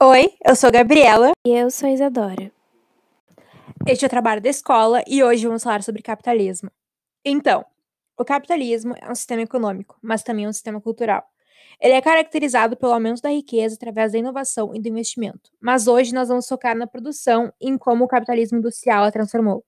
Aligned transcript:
Oi, 0.00 0.32
eu 0.46 0.54
sou 0.54 0.68
a 0.68 0.70
Gabriela. 0.70 1.32
E 1.44 1.50
eu 1.50 1.72
sou 1.72 1.88
a 1.88 1.92
Isadora. 1.92 2.52
Este 3.84 4.04
é 4.04 4.06
o 4.06 4.08
trabalho 4.08 4.40
da 4.40 4.48
escola 4.48 5.02
e 5.08 5.24
hoje 5.24 5.44
vamos 5.44 5.64
falar 5.64 5.82
sobre 5.82 6.02
capitalismo. 6.02 6.70
Então, 7.24 7.66
o 8.16 8.24
capitalismo 8.24 8.94
é 9.02 9.10
um 9.10 9.14
sistema 9.16 9.42
econômico, 9.42 9.98
mas 10.00 10.22
também 10.22 10.44
é 10.44 10.48
um 10.48 10.52
sistema 10.52 10.80
cultural. 10.80 11.24
Ele 11.80 11.94
é 11.94 12.00
caracterizado 12.00 12.76
pelo 12.76 12.92
aumento 12.92 13.20
da 13.20 13.30
riqueza 13.30 13.74
através 13.74 14.12
da 14.12 14.18
inovação 14.18 14.72
e 14.72 14.80
do 14.80 14.86
investimento. 14.86 15.50
Mas 15.60 15.88
hoje 15.88 16.14
nós 16.14 16.28
vamos 16.28 16.46
focar 16.46 16.76
na 16.76 16.86
produção 16.86 17.52
e 17.60 17.68
em 17.68 17.76
como 17.76 18.04
o 18.04 18.08
capitalismo 18.08 18.58
industrial 18.58 19.02
a 19.02 19.10
transformou. 19.10 19.64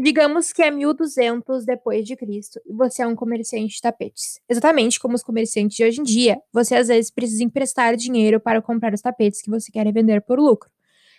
Digamos 0.00 0.52
que 0.52 0.62
é 0.62 0.70
1200 0.70 1.64
depois 1.64 2.06
de 2.06 2.14
Cristo 2.14 2.60
e 2.64 2.72
você 2.72 3.02
é 3.02 3.06
um 3.06 3.16
comerciante 3.16 3.74
de 3.74 3.80
tapetes. 3.80 4.40
Exatamente 4.48 5.00
como 5.00 5.16
os 5.16 5.24
comerciantes 5.24 5.76
de 5.76 5.82
hoje 5.82 6.00
em 6.00 6.04
dia, 6.04 6.40
você 6.52 6.76
às 6.76 6.86
vezes 6.86 7.10
precisa 7.10 7.42
emprestar 7.42 7.96
dinheiro 7.96 8.38
para 8.38 8.62
comprar 8.62 8.94
os 8.94 9.00
tapetes 9.00 9.42
que 9.42 9.50
você 9.50 9.72
quer 9.72 9.92
vender 9.92 10.20
por 10.20 10.38
lucro. 10.38 10.70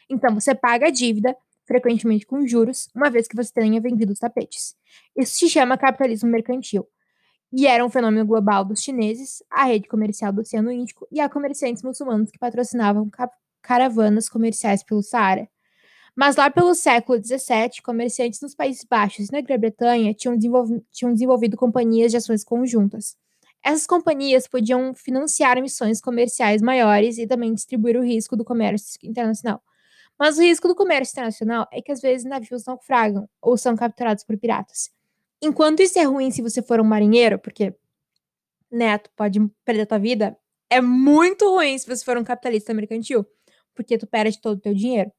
Então 0.09 0.33
você 0.33 0.55
paga 0.55 0.87
a 0.87 0.89
dívida, 0.89 1.35
frequentemente 1.65 2.25
com 2.25 2.47
juros, 2.47 2.87
uma 2.95 3.09
vez 3.09 3.27
que 3.27 3.35
você 3.35 3.51
tenha 3.51 3.81
vendido 3.81 4.13
os 4.13 4.19
tapetes. 4.19 4.77
Isso 5.13 5.33
se 5.33 5.49
chama 5.49 5.77
capitalismo 5.77 6.29
mercantil. 6.29 6.87
E 7.51 7.67
era 7.67 7.83
um 7.83 7.89
fenômeno 7.89 8.25
global 8.25 8.63
dos 8.63 8.81
chineses, 8.81 9.43
a 9.51 9.65
rede 9.65 9.89
comercial 9.89 10.31
do 10.31 10.39
Oceano 10.39 10.71
Índico 10.71 11.05
e 11.11 11.19
a 11.19 11.27
comerciantes 11.27 11.83
muçulmanos 11.83 12.31
que 12.31 12.39
patrocinavam 12.39 13.09
caravanas 13.61 14.29
comerciais 14.29 14.83
pelo 14.83 15.03
Saara. 15.03 15.49
Mas 16.15 16.35
lá 16.35 16.49
pelo 16.49 16.73
século 16.75 17.21
XVII, 17.23 17.81
comerciantes 17.83 18.41
nos 18.41 18.55
Países 18.55 18.83
Baixos 18.83 19.29
e 19.29 19.31
na 19.31 19.41
Grã-Bretanha 19.41 20.13
tinham, 20.13 20.35
desenvolvi 20.35 20.81
tinham 20.91 21.13
desenvolvido 21.13 21.55
companhias 21.55 22.11
de 22.11 22.17
ações 22.17 22.43
conjuntas. 22.43 23.15
Essas 23.63 23.85
companhias 23.85 24.47
podiam 24.47 24.93
financiar 24.93 25.61
missões 25.61 26.01
comerciais 26.01 26.61
maiores 26.61 27.17
e 27.17 27.27
também 27.27 27.53
distribuir 27.53 27.97
o 27.97 28.03
risco 28.03 28.35
do 28.35 28.45
comércio 28.45 28.97
internacional. 29.03 29.61
Mas 30.17 30.37
o 30.37 30.41
risco 30.41 30.67
do 30.67 30.75
comércio 30.75 31.13
internacional 31.13 31.67
é 31.71 31.81
que 31.81 31.91
às 31.91 32.01
vezes 32.01 32.25
navios 32.25 32.65
naufragam 32.65 33.29
ou 33.41 33.57
são 33.57 33.75
capturados 33.75 34.23
por 34.23 34.37
piratas. 34.37 34.89
Enquanto 35.41 35.81
isso 35.81 35.97
é 35.97 36.03
ruim 36.03 36.31
se 36.31 36.41
você 36.41 36.61
for 36.61 36.81
um 36.81 36.83
marinheiro, 36.83 37.39
porque, 37.39 37.73
neto, 38.69 39.09
pode 39.15 39.39
perder 39.63 39.83
a 39.83 39.85
tua 39.85 39.99
vida, 39.99 40.37
é 40.69 40.81
muito 40.81 41.49
ruim 41.49 41.77
se 41.77 41.87
você 41.87 42.03
for 42.03 42.17
um 42.17 42.23
capitalista 42.23 42.73
mercantil, 42.73 43.25
porque 43.73 43.97
tu 43.97 44.05
perde 44.05 44.39
todo 44.41 44.57
o 44.57 44.61
teu 44.61 44.73
dinheiro. 44.73 45.11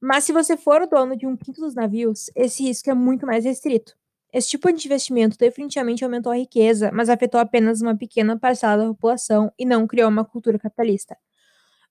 Mas 0.00 0.24
se 0.24 0.32
você 0.32 0.56
for 0.56 0.82
o 0.82 0.86
dono 0.86 1.16
de 1.16 1.26
um 1.26 1.36
quinto 1.36 1.60
dos 1.60 1.74
navios, 1.74 2.30
esse 2.34 2.62
risco 2.62 2.90
é 2.90 2.94
muito 2.94 3.26
mais 3.26 3.44
restrito. 3.44 3.94
Esse 4.32 4.50
tipo 4.50 4.72
de 4.72 4.86
investimento 4.86 5.36
definitivamente 5.36 6.04
aumentou 6.04 6.32
a 6.32 6.36
riqueza, 6.36 6.90
mas 6.92 7.08
afetou 7.08 7.40
apenas 7.40 7.80
uma 7.82 7.96
pequena 7.96 8.38
parcela 8.38 8.84
da 8.84 8.88
população 8.88 9.52
e 9.58 9.66
não 9.66 9.86
criou 9.86 10.08
uma 10.08 10.24
cultura 10.24 10.58
capitalista. 10.58 11.16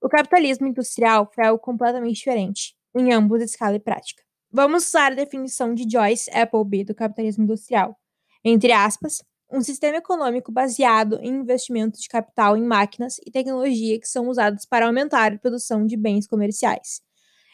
O 0.01 0.07
capitalismo 0.07 0.65
industrial 0.65 1.29
foi 1.33 1.45
algo 1.45 1.59
completamente 1.61 2.15
diferente, 2.15 2.75
em 2.95 3.11
ambos 3.13 3.41
escala 3.41 3.75
e 3.75 3.79
prática. 3.79 4.23
Vamos 4.51 4.87
usar 4.87 5.11
a 5.11 5.15
definição 5.15 5.73
de 5.73 5.85
Joyce 5.87 6.31
Appleby 6.31 6.85
do 6.85 6.95
capitalismo 6.95 7.43
industrial. 7.43 7.95
Entre 8.43 8.71
aspas, 8.71 9.21
um 9.51 9.61
sistema 9.61 9.97
econômico 9.97 10.51
baseado 10.51 11.19
em 11.21 11.41
investimentos 11.41 12.01
de 12.01 12.07
capital 12.07 12.55
em 12.55 12.63
máquinas 12.63 13.19
e 13.25 13.29
tecnologia 13.29 13.99
que 13.99 14.07
são 14.07 14.29
usados 14.29 14.65
para 14.65 14.87
aumentar 14.87 15.33
a 15.33 15.37
produção 15.37 15.85
de 15.85 15.97
bens 15.97 16.25
comerciais. 16.25 17.01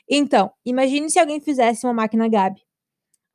Então, 0.09 0.52
imagine 0.66 1.09
se 1.09 1.20
alguém 1.20 1.39
fizesse 1.42 1.86
uma 1.86 1.94
máquina 1.94 2.28
Gabi. 2.28 2.61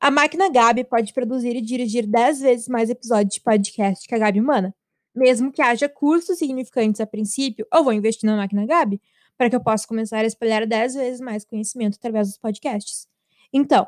A 0.00 0.10
máquina 0.10 0.48
Gabi 0.48 0.84
pode 0.84 1.12
produzir 1.12 1.56
e 1.56 1.60
dirigir 1.60 2.06
10 2.06 2.40
vezes 2.40 2.68
mais 2.68 2.88
episódios 2.88 3.34
de 3.34 3.40
podcast 3.40 4.06
que 4.08 4.14
a 4.14 4.18
Gabi 4.18 4.40
humana. 4.40 4.74
Mesmo 5.14 5.50
que 5.50 5.60
haja 5.60 5.88
custos 5.88 6.38
significantes 6.38 7.00
a 7.00 7.06
princípio, 7.06 7.66
eu 7.72 7.84
vou 7.84 7.92
investir 7.92 8.28
na 8.28 8.36
máquina 8.36 8.64
Gabi 8.64 9.00
para 9.36 9.50
que 9.50 9.56
eu 9.56 9.62
possa 9.62 9.86
começar 9.86 10.18
a 10.18 10.26
espalhar 10.26 10.66
10 10.66 10.94
vezes 10.94 11.20
mais 11.20 11.44
conhecimento 11.44 11.96
através 11.96 12.28
dos 12.28 12.38
podcasts. 12.38 13.08
Então, 13.52 13.86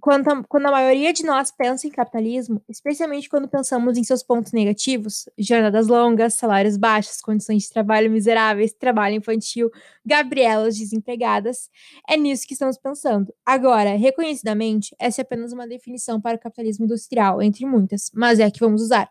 quando 0.00 0.28
a, 0.28 0.44
quando 0.44 0.66
a 0.66 0.70
maioria 0.70 1.12
de 1.12 1.24
nós 1.24 1.50
pensa 1.50 1.86
em 1.86 1.90
capitalismo, 1.90 2.62
especialmente 2.68 3.28
quando 3.28 3.48
pensamos 3.48 3.96
em 3.96 4.04
seus 4.04 4.22
pontos 4.22 4.52
negativos, 4.52 5.28
jornadas 5.38 5.88
longas, 5.88 6.34
salários 6.34 6.76
baixos, 6.76 7.20
condições 7.20 7.64
de 7.64 7.70
trabalho 7.70 8.10
miseráveis, 8.10 8.72
trabalho 8.72 9.16
infantil, 9.16 9.70
Gabrielas 10.04 10.76
desempregadas, 10.76 11.68
é 12.08 12.16
nisso 12.16 12.46
que 12.46 12.54
estamos 12.54 12.78
pensando. 12.78 13.32
Agora, 13.44 13.96
reconhecidamente, 13.96 14.94
essa 14.98 15.20
é 15.20 15.22
apenas 15.22 15.52
uma 15.52 15.66
definição 15.66 16.20
para 16.20 16.36
o 16.36 16.40
capitalismo 16.40 16.84
industrial, 16.84 17.42
entre 17.42 17.66
muitas, 17.66 18.10
mas 18.14 18.38
é 18.38 18.44
a 18.44 18.50
que 18.50 18.60
vamos 18.60 18.82
usar. 18.82 19.10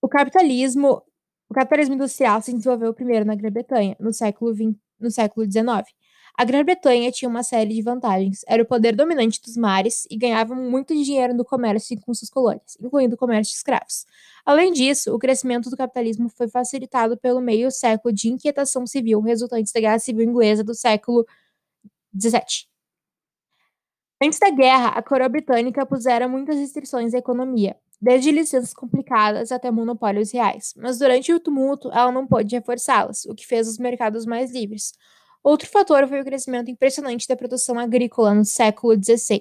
O 0.00 0.08
capitalismo, 0.08 1.02
o 1.48 1.54
capitalismo 1.54 1.94
industrial 1.94 2.40
se 2.40 2.52
desenvolveu 2.52 2.94
primeiro 2.94 3.24
na 3.24 3.34
Grã-Bretanha, 3.34 3.96
no 3.98 4.12
século 4.12 4.54
no 4.98 5.10
século 5.10 5.50
XIX. 5.50 5.86
A 6.38 6.44
Grã-Bretanha 6.44 7.10
tinha 7.10 7.28
uma 7.28 7.42
série 7.42 7.74
de 7.74 7.82
vantagens. 7.82 8.44
Era 8.46 8.62
o 8.62 8.64
poder 8.64 8.94
dominante 8.94 9.42
dos 9.42 9.56
mares 9.56 10.06
e 10.08 10.16
ganhava 10.16 10.54
muito 10.54 10.94
dinheiro 10.94 11.34
no 11.34 11.44
comércio 11.44 12.00
com 12.00 12.14
suas 12.14 12.30
colônias, 12.30 12.78
incluindo 12.80 13.16
o 13.16 13.18
comércio 13.18 13.50
de 13.50 13.56
escravos. 13.56 14.06
Além 14.46 14.72
disso, 14.72 15.12
o 15.12 15.18
crescimento 15.18 15.68
do 15.68 15.76
capitalismo 15.76 16.28
foi 16.28 16.48
facilitado 16.48 17.16
pelo 17.16 17.40
meio 17.40 17.72
século 17.72 18.14
de 18.14 18.28
inquietação 18.28 18.86
civil 18.86 19.20
resultante 19.20 19.72
da 19.72 19.80
Guerra 19.80 19.98
Civil 19.98 20.24
Inglesa 20.24 20.62
do 20.62 20.76
século 20.76 21.26
XVII. 22.16 22.68
Antes 24.22 24.38
da 24.38 24.50
guerra, 24.50 24.90
a 24.90 25.02
coroa 25.02 25.28
britânica 25.28 25.84
pusera 25.84 26.28
muitas 26.28 26.56
restrições 26.56 27.14
à 27.14 27.18
economia, 27.18 27.76
desde 28.00 28.30
licenças 28.30 28.72
complicadas 28.72 29.50
até 29.50 29.72
monopólios 29.72 30.30
reais, 30.30 30.72
mas 30.76 31.00
durante 31.00 31.32
o 31.32 31.40
tumulto 31.40 31.90
ela 31.90 32.12
não 32.12 32.28
pôde 32.28 32.54
reforçá-las, 32.54 33.24
o 33.24 33.34
que 33.34 33.44
fez 33.44 33.66
os 33.66 33.76
mercados 33.76 34.24
mais 34.24 34.52
livres. 34.52 34.92
Outro 35.48 35.66
fator 35.66 36.06
foi 36.06 36.20
o 36.20 36.24
crescimento 36.26 36.70
impressionante 36.70 37.26
da 37.26 37.34
produção 37.34 37.78
agrícola 37.78 38.34
no 38.34 38.44
século 38.44 38.92
XVI. 39.02 39.40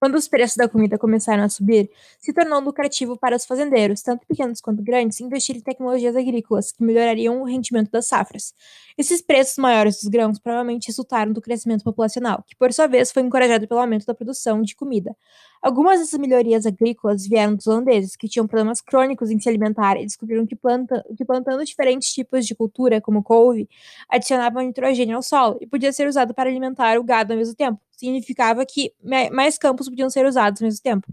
Quando 0.00 0.14
os 0.14 0.26
preços 0.26 0.56
da 0.56 0.66
comida 0.66 0.96
começaram 0.96 1.44
a 1.44 1.48
subir, 1.50 1.90
se 2.18 2.32
tornou 2.32 2.58
lucrativo 2.60 3.18
para 3.18 3.36
os 3.36 3.44
fazendeiros, 3.44 4.00
tanto 4.00 4.26
pequenos 4.26 4.58
quanto 4.58 4.82
grandes, 4.82 5.20
investir 5.20 5.56
em 5.56 5.60
tecnologias 5.60 6.16
agrícolas 6.16 6.72
que 6.72 6.82
melhorariam 6.82 7.42
o 7.42 7.44
rendimento 7.44 7.90
das 7.90 8.06
safras. 8.06 8.54
Esses 8.96 9.20
preços 9.20 9.58
maiores 9.58 9.96
dos 10.00 10.08
grãos 10.08 10.38
provavelmente 10.38 10.88
resultaram 10.88 11.34
do 11.34 11.42
crescimento 11.42 11.84
populacional, 11.84 12.42
que 12.48 12.56
por 12.56 12.72
sua 12.72 12.86
vez 12.86 13.12
foi 13.12 13.22
encorajado 13.22 13.68
pelo 13.68 13.78
aumento 13.80 14.06
da 14.06 14.14
produção 14.14 14.62
de 14.62 14.74
comida. 14.74 15.14
Algumas 15.60 16.00
dessas 16.00 16.18
melhorias 16.18 16.64
agrícolas 16.64 17.26
vieram 17.26 17.54
dos 17.54 17.66
holandeses, 17.66 18.16
que 18.16 18.26
tinham 18.26 18.46
problemas 18.46 18.80
crônicos 18.80 19.30
em 19.30 19.38
se 19.38 19.50
alimentar 19.50 19.98
e 19.98 20.06
descobriram 20.06 20.46
que, 20.46 20.56
planta, 20.56 21.04
que 21.14 21.26
plantando 21.26 21.62
diferentes 21.62 22.10
tipos 22.10 22.46
de 22.46 22.54
cultura, 22.54 23.02
como 23.02 23.22
couve, 23.22 23.68
adicionavam 24.08 24.62
nitrogênio 24.62 25.16
ao 25.16 25.22
solo 25.22 25.58
e 25.60 25.66
podia 25.66 25.92
ser 25.92 26.08
usado 26.08 26.32
para 26.32 26.48
alimentar 26.48 26.98
o 26.98 27.04
gado 27.04 27.34
ao 27.34 27.38
mesmo 27.38 27.54
tempo. 27.54 27.89
Significava 28.00 28.64
que 28.64 28.94
mais 29.30 29.58
campos 29.58 29.86
podiam 29.86 30.08
ser 30.08 30.24
usados 30.24 30.62
ao 30.62 30.66
mesmo 30.66 30.82
tempo. 30.82 31.06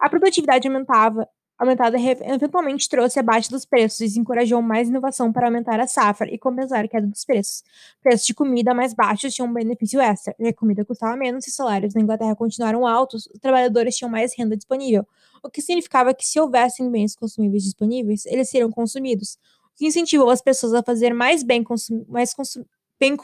A 0.00 0.10
produtividade 0.10 0.66
aumentava 0.66 1.28
aumentada 1.56 1.96
eventualmente 1.98 2.88
trouxe 2.88 3.18
a 3.18 3.22
baixa 3.22 3.50
dos 3.50 3.64
preços 3.64 4.00
e 4.00 4.04
desencorajou 4.04 4.60
mais 4.62 4.88
inovação 4.88 5.32
para 5.32 5.46
aumentar 5.46 5.80
a 5.80 5.86
safra 5.88 6.32
e 6.32 6.38
compensar 6.38 6.84
a 6.84 6.88
queda 6.88 7.06
dos 7.06 7.24
preços. 7.24 7.64
Preços 8.00 8.26
de 8.26 8.34
comida 8.34 8.72
mais 8.72 8.94
baixos 8.94 9.34
tinham 9.34 9.48
um 9.48 9.52
benefício 9.52 10.00
extra, 10.00 10.34
que 10.34 10.46
a 10.46 10.54
comida 10.54 10.84
custava 10.84 11.16
menos 11.16 11.46
e 11.46 11.50
salários 11.50 11.94
na 11.94 12.00
Inglaterra 12.00 12.34
continuaram 12.36 12.86
altos, 12.86 13.26
os 13.26 13.40
trabalhadores 13.40 13.96
tinham 13.96 14.10
mais 14.10 14.36
renda 14.36 14.56
disponível, 14.56 15.06
o 15.42 15.50
que 15.50 15.60
significava 15.60 16.14
que 16.14 16.24
se 16.24 16.38
houvessem 16.38 16.88
bens 16.90 17.16
consumíveis 17.16 17.64
disponíveis, 17.64 18.24
eles 18.26 18.48
seriam 18.48 18.70
consumidos, 18.70 19.36
o 19.64 19.78
que 19.78 19.86
incentivou 19.86 20.30
as 20.30 20.40
pessoas 20.40 20.74
a 20.74 20.82
fazer 20.82 21.12
mais, 21.12 21.42
bem 21.42 21.64
consum 21.64 22.04
mais 22.08 22.32
consum 22.34 22.64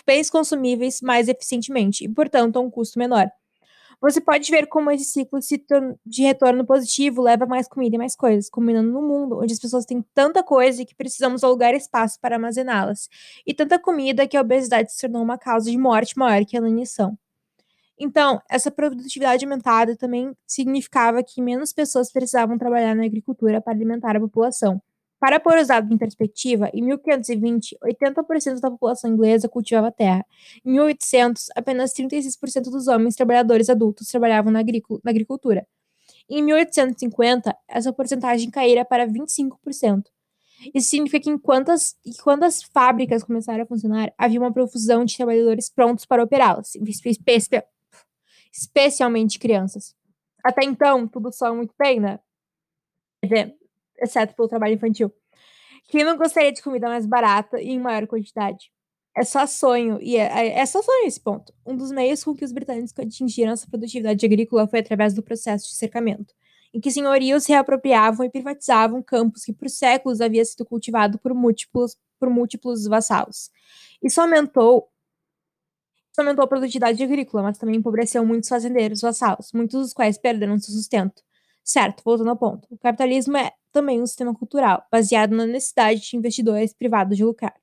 bens 0.07 0.31
consumíveis 0.31 1.01
mais 1.01 1.29
eficientemente 1.29 2.05
e, 2.05 2.09
portanto, 2.09 2.57
a 2.57 2.61
um 2.61 2.71
custo 2.71 2.99
menor. 2.99 3.31
Você 4.01 4.21
pode 4.21 4.51
ver 4.51 4.67
como 4.67 4.91
esse 4.91 5.05
ciclo 5.05 5.39
de 6.05 6.23
retorno 6.23 6.65
positivo 6.67 7.23
leva 7.23 7.47
mais 7.47 7.67
comida 7.67 7.95
e 7.97 7.99
mais 7.99 8.15
coisas, 8.15 8.51
combinando 8.51 8.91
no 8.91 9.01
mundo 9.01 9.41
onde 9.41 9.53
as 9.53 9.59
pessoas 9.59 9.87
têm 9.87 10.05
tanta 10.15 10.43
coisa 10.43 10.85
que 10.85 10.95
precisamos 10.95 11.43
alugar 11.43 11.75
espaço 11.75 12.21
para 12.21 12.37
armazená-las, 12.37 13.09
e 13.47 13.55
tanta 13.55 13.79
comida 13.79 14.27
que 14.27 14.37
a 14.37 14.41
obesidade 14.41 14.93
se 14.93 15.01
tornou 15.01 15.23
uma 15.23 15.39
causa 15.39 15.71
de 15.71 15.79
morte 15.79 16.19
maior 16.19 16.45
que 16.45 16.57
a 16.57 16.61
alienação. 16.61 17.17
Então, 17.99 18.43
essa 18.51 18.71
produtividade 18.71 19.45
aumentada 19.45 19.97
também 19.97 20.37
significava 20.47 21.23
que 21.23 21.41
menos 21.41 21.73
pessoas 21.73 22.13
precisavam 22.13 22.59
trabalhar 22.59 22.95
na 22.95 23.05
agricultura 23.05 23.61
para 23.61 23.73
alimentar 23.73 24.17
a 24.17 24.21
população. 24.21 24.83
Para 25.25 25.41
pôr 25.41 25.57
os 25.57 25.69
dados 25.69 25.91
em 25.91 25.97
perspectiva, 25.97 26.71
em 26.75 26.83
1520, 26.83 27.79
80% 27.83 28.61
da 28.61 28.71
população 28.71 29.11
inglesa 29.11 29.49
cultivava 29.49 29.91
terra. 29.91 30.23
Em 30.63 30.73
1800, 30.73 31.47
apenas 31.57 31.95
36% 31.95 32.65
dos 32.65 32.89
homens 32.89 33.17
trabalhadores 33.17 33.71
adultos 33.71 34.07
trabalhavam 34.09 34.53
na, 34.53 34.61
na 34.63 35.11
agricultura. 35.11 35.67
Em 36.29 36.43
1850, 36.43 37.57
essa 37.67 37.91
porcentagem 37.91 38.51
caíra 38.51 38.85
para 38.85 39.09
25%. 39.09 40.05
Isso 40.75 40.91
significa 40.91 41.25
que 41.25 41.31
enquanto 41.31 41.71
as, 41.71 41.97
enquanto 42.05 42.43
as 42.43 42.63
fábricas 42.63 43.25
começaram 43.25 43.63
a 43.63 43.67
funcionar, 43.67 44.13
havia 44.19 44.39
uma 44.39 44.53
profusão 44.53 45.07
de 45.07 45.17
trabalhadores 45.17 45.71
prontos 45.71 46.05
para 46.05 46.23
operá-las, 46.23 46.75
especialmente 48.53 49.39
crianças. 49.39 49.97
Até 50.45 50.67
então, 50.67 51.09
tudo 51.09 51.33
só 51.33 51.55
muito 51.55 51.73
bem, 51.79 51.99
né? 51.99 52.21
Quer 53.23 53.27
dizer, 53.27 53.64
exceto 53.99 54.35
pelo 54.35 54.49
trabalho 54.49 54.75
infantil. 54.75 55.13
Quem 55.89 56.05
não 56.05 56.17
gostaria 56.17 56.53
de 56.53 56.63
comida 56.63 56.89
mais 56.89 57.07
barata 57.07 57.61
e 57.61 57.71
em 57.71 57.79
maior 57.79 58.07
quantidade? 58.07 58.71
É 59.17 59.23
só 59.23 59.47
sonho, 59.47 59.99
e 60.03 60.17
é, 60.17 60.23
é, 60.23 60.59
é 60.59 60.67
só 60.67 60.83
sonho 60.83 61.07
esse 61.07 61.21
ponto. 61.21 61.53
Um 61.65 61.77
dos 61.77 61.93
meios 61.93 62.25
com 62.25 62.35
que 62.35 62.45
os 62.45 62.51
britânicos 62.51 62.93
atingiram 62.99 63.53
essa 63.53 63.69
produtividade 63.69 64.27
agrícola 64.27 64.67
foi 64.67 64.81
através 64.81 65.15
do 65.15 65.23
processo 65.23 65.69
de 65.69 65.75
cercamento, 65.77 66.35
em 66.73 66.81
que 66.81 66.91
senhorios 66.91 67.47
reapropriavam 67.47 68.27
e 68.27 68.31
privatizavam 68.31 69.01
campos 69.01 69.45
que 69.45 69.53
por 69.53 69.71
séculos 69.71 70.21
havia 70.21 70.45
sido 70.45 70.65
cultivado 70.65 71.17
por 71.19 71.33
múltiplos, 71.33 71.97
por 72.19 72.29
múltiplos 72.29 72.87
vassalos. 72.87 73.51
Isso 74.03 74.21
aumentou 74.21 74.89
isso 76.11 76.21
aumentou 76.21 76.45
a 76.45 76.47
produtividade 76.47 77.03
agrícola, 77.03 77.43
mas 77.43 77.59
também 77.59 77.75
empobreceu 77.75 78.25
muitos 78.25 78.49
fazendeiros 78.49 79.01
vassalos, 79.01 79.51
muitos 79.53 79.81
dos 79.81 79.93
quais 79.93 80.17
perderam 80.17 80.57
seu 80.61 80.73
sustento. 80.73 81.25
Certo, 81.65 82.03
voltando 82.05 82.29
ao 82.31 82.37
ponto. 82.37 82.69
O 82.71 82.79
capitalismo 82.79 83.37
é 83.39 83.51
também 83.73 84.01
um 84.01 84.07
sistema 84.07 84.35
cultural, 84.35 84.85
baseado 84.93 85.35
na 85.35 85.47
necessidade 85.47 86.03
de 86.03 86.17
investidores 86.17 86.75
privados 86.75 87.17
de 87.17 87.25
lucrar. 87.25 87.55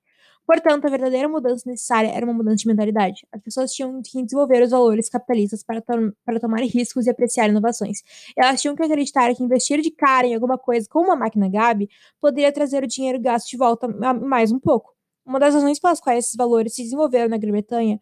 Portanto, 0.45 0.85
a 0.85 0.89
verdadeira 0.89 1.29
mudança 1.29 1.69
necessária 1.69 2.09
era 2.09 2.25
uma 2.25 2.33
mudança 2.33 2.57
de 2.57 2.67
mentalidade. 2.67 3.25
As 3.31 3.41
pessoas 3.41 3.71
tinham 3.71 4.01
que 4.01 4.21
desenvolver 4.23 4.61
os 4.63 4.71
valores 4.71 5.07
capitalistas 5.07 5.63
para, 5.63 5.81
to 5.81 6.13
para 6.25 6.39
tomar 6.39 6.61
riscos 6.63 7.05
e 7.05 7.09
apreciar 7.11 7.47
inovações. 7.47 7.99
Elas 8.35 8.59
tinham 8.59 8.75
que 8.75 8.83
acreditar 8.83 9.33
que 9.35 9.43
investir 9.43 9.79
de 9.81 9.91
cara 9.91 10.27
em 10.27 10.33
alguma 10.33 10.57
coisa 10.57 10.87
como 10.89 11.05
uma 11.05 11.15
máquina 11.15 11.47
Gabi 11.47 11.87
poderia 12.19 12.51
trazer 12.51 12.83
o 12.83 12.87
dinheiro 12.87 13.21
gasto 13.21 13.49
de 13.49 13.55
volta 13.55 13.87
mais 13.87 14.51
um 14.51 14.59
pouco. 14.59 14.93
Uma 15.25 15.39
das 15.39 15.53
razões 15.53 15.79
pelas 15.79 16.01
quais 16.01 16.25
esses 16.25 16.35
valores 16.35 16.73
se 16.73 16.83
desenvolveram 16.83 17.29
na 17.29 17.37
Grã-Bretanha 17.37 17.99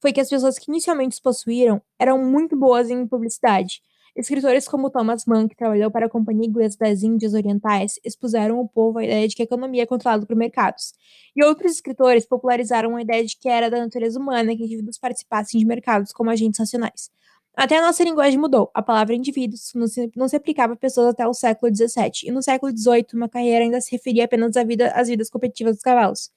foi 0.00 0.12
que 0.12 0.20
as 0.20 0.28
pessoas 0.30 0.58
que 0.58 0.70
inicialmente 0.70 1.14
os 1.14 1.20
possuíram 1.20 1.82
eram 1.98 2.18
muito 2.24 2.56
boas 2.56 2.88
em 2.88 3.06
publicidade. 3.06 3.82
Escritores 4.16 4.66
como 4.66 4.90
Thomas 4.90 5.24
Mann, 5.26 5.48
que 5.48 5.56
trabalhou 5.56 5.90
para 5.90 6.06
a 6.06 6.08
Companhia 6.08 6.46
Inglesa 6.46 6.76
das 6.78 7.02
Índias 7.02 7.34
Orientais, 7.34 7.94
expuseram 8.04 8.58
ao 8.58 8.68
povo 8.68 8.98
a 8.98 9.04
ideia 9.04 9.26
de 9.26 9.34
que 9.34 9.42
a 9.42 9.44
economia 9.44 9.82
é 9.84 9.86
controlada 9.86 10.26
por 10.26 10.36
mercados. 10.36 10.92
E 11.36 11.44
outros 11.44 11.72
escritores 11.72 12.26
popularizaram 12.26 12.96
a 12.96 13.02
ideia 13.02 13.24
de 13.24 13.36
que 13.36 13.48
era 13.48 13.70
da 13.70 13.78
natureza 13.78 14.18
humana 14.18 14.54
que 14.56 14.64
indivíduos 14.64 14.98
participassem 14.98 15.60
de 15.60 15.66
mercados 15.66 16.12
como 16.12 16.30
agentes 16.30 16.58
racionais. 16.58 17.10
Até 17.56 17.78
a 17.78 17.82
nossa 17.82 18.02
linguagem 18.02 18.38
mudou. 18.38 18.70
A 18.74 18.82
palavra 18.82 19.14
indivíduos 19.14 19.72
não 19.74 19.86
se, 19.86 20.10
não 20.16 20.28
se 20.28 20.36
aplicava 20.36 20.72
a 20.72 20.76
pessoas 20.76 21.08
até 21.08 21.26
o 21.26 21.34
século 21.34 21.74
XVII. 21.74 22.28
E 22.28 22.30
no 22.30 22.42
século 22.42 22.76
XVIII, 22.76 23.06
uma 23.14 23.28
carreira 23.28 23.64
ainda 23.64 23.80
se 23.80 23.90
referia 23.92 24.24
apenas 24.24 24.56
à 24.56 24.64
vida, 24.64 24.90
às 24.92 25.08
vidas 25.08 25.28
competitivas 25.28 25.74
dos 25.74 25.82
cavalos. 25.82 26.30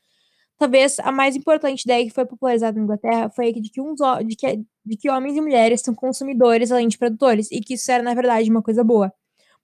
Talvez 0.63 0.98
a 1.00 1.12
mais 1.12 1.36
importante 1.36 1.81
ideia 1.81 2.06
que 2.06 2.10
foi 2.10 2.25
popularizada 2.25 2.77
na 2.77 2.86
Inglaterra 2.86 3.30
foi 3.30 3.50
a 3.50 3.51
de 3.51 3.69
que, 3.69 3.81
uns, 3.81 4.00
de, 4.25 4.33
que, 4.33 4.63
de 4.86 4.95
que 4.95 5.10
homens 5.10 5.36
e 5.36 5.42
mulheres 5.42 5.81
são 5.81 5.94
consumidores 5.94 6.71
além 6.71 6.88
de 6.88 6.98
produtores, 6.98 7.51
e 7.51 7.60
que 7.60 7.74
isso 7.74 7.92
era, 7.92 8.01
na 8.01 8.13
verdade, 8.13 8.50
uma 8.50 8.62
coisa 8.62 8.81
boa. 8.81 9.12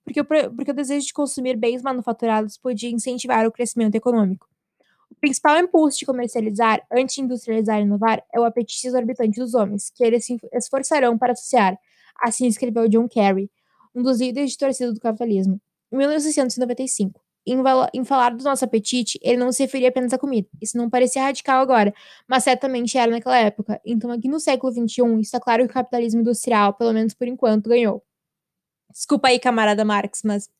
Porque 0.04 0.20
o, 0.20 0.24
porque 0.26 0.72
o 0.72 0.74
desejo 0.74 1.06
de 1.06 1.14
consumir 1.14 1.56
bens 1.56 1.80
manufaturados 1.80 2.58
podia 2.58 2.90
incentivar 2.90 3.46
o 3.46 3.50
crescimento 3.50 3.94
econômico. 3.94 4.46
O 5.10 5.14
principal 5.14 5.58
impulso 5.58 6.00
de 6.00 6.04
comercializar, 6.04 6.82
anti-industrializar 6.92 7.78
e 7.78 7.84
inovar 7.84 8.22
é 8.30 8.38
o 8.38 8.44
apetite 8.44 8.86
exorbitante 8.86 9.40
dos 9.40 9.54
homens, 9.54 9.90
que 9.94 10.04
eles 10.04 10.26
se 10.26 10.38
esforçarão 10.52 11.16
para 11.16 11.32
associar. 11.32 11.78
Assim 12.20 12.46
escreveu 12.46 12.86
John 12.90 13.08
Kerry, 13.08 13.50
um 13.94 14.02
dos 14.02 14.20
líderes 14.20 14.50
de 14.50 14.58
torcida 14.58 14.92
do 14.92 15.00
capitalismo, 15.00 15.58
em 15.90 15.96
1995 15.96 17.22
em, 17.52 17.62
em, 17.94 18.04
falar 18.04 18.30
do 18.34 18.44
nosso 18.44 18.64
apetite, 18.64 19.18
ele 19.22 19.36
não 19.36 19.50
se 19.52 19.62
referia 19.62 19.88
apenas 19.88 20.12
à 20.12 20.18
comida. 20.18 20.48
Isso 20.60 20.76
não 20.76 20.88
parecia 20.88 21.22
radical 21.22 21.60
agora, 21.60 21.92
mas 22.28 22.44
certamente 22.44 22.96
era 22.96 23.10
naquela 23.10 23.38
época. 23.38 23.80
Então, 23.84 24.10
aqui 24.10 24.28
no 24.28 24.38
século 24.38 24.72
XXI, 24.72 25.20
está 25.20 25.40
claro 25.40 25.64
que 25.64 25.70
o 25.70 25.74
capitalismo 25.74 26.20
industrial, 26.20 26.74
pelo 26.74 26.92
menos 26.92 27.14
por 27.14 27.26
enquanto, 27.26 27.68
ganhou. 27.68 28.02
Desculpa 28.90 29.28
aí, 29.28 29.38
camarada 29.38 29.84
Marx, 29.84 30.22
mas, 30.24 30.50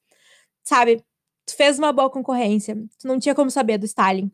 sabe, 0.64 1.04
tu 1.46 1.56
fez 1.56 1.78
uma 1.78 1.92
boa 1.92 2.10
concorrência. 2.10 2.76
Tu 2.98 3.06
não 3.06 3.18
tinha 3.18 3.34
como 3.34 3.50
saber 3.50 3.78
do 3.78 3.86
Stalin. 3.86 4.30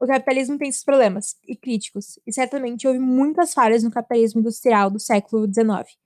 O 0.00 0.06
capitalismo 0.06 0.56
tem 0.56 0.70
seus 0.70 0.84
problemas, 0.84 1.36
e 1.46 1.56
críticos, 1.56 2.20
e 2.24 2.32
certamente 2.32 2.86
houve 2.86 3.00
muitas 3.00 3.52
falhas 3.52 3.82
no 3.82 3.90
capitalismo 3.90 4.40
industrial 4.40 4.90
do 4.90 5.00
século 5.00 5.46
XIX. 5.46 5.98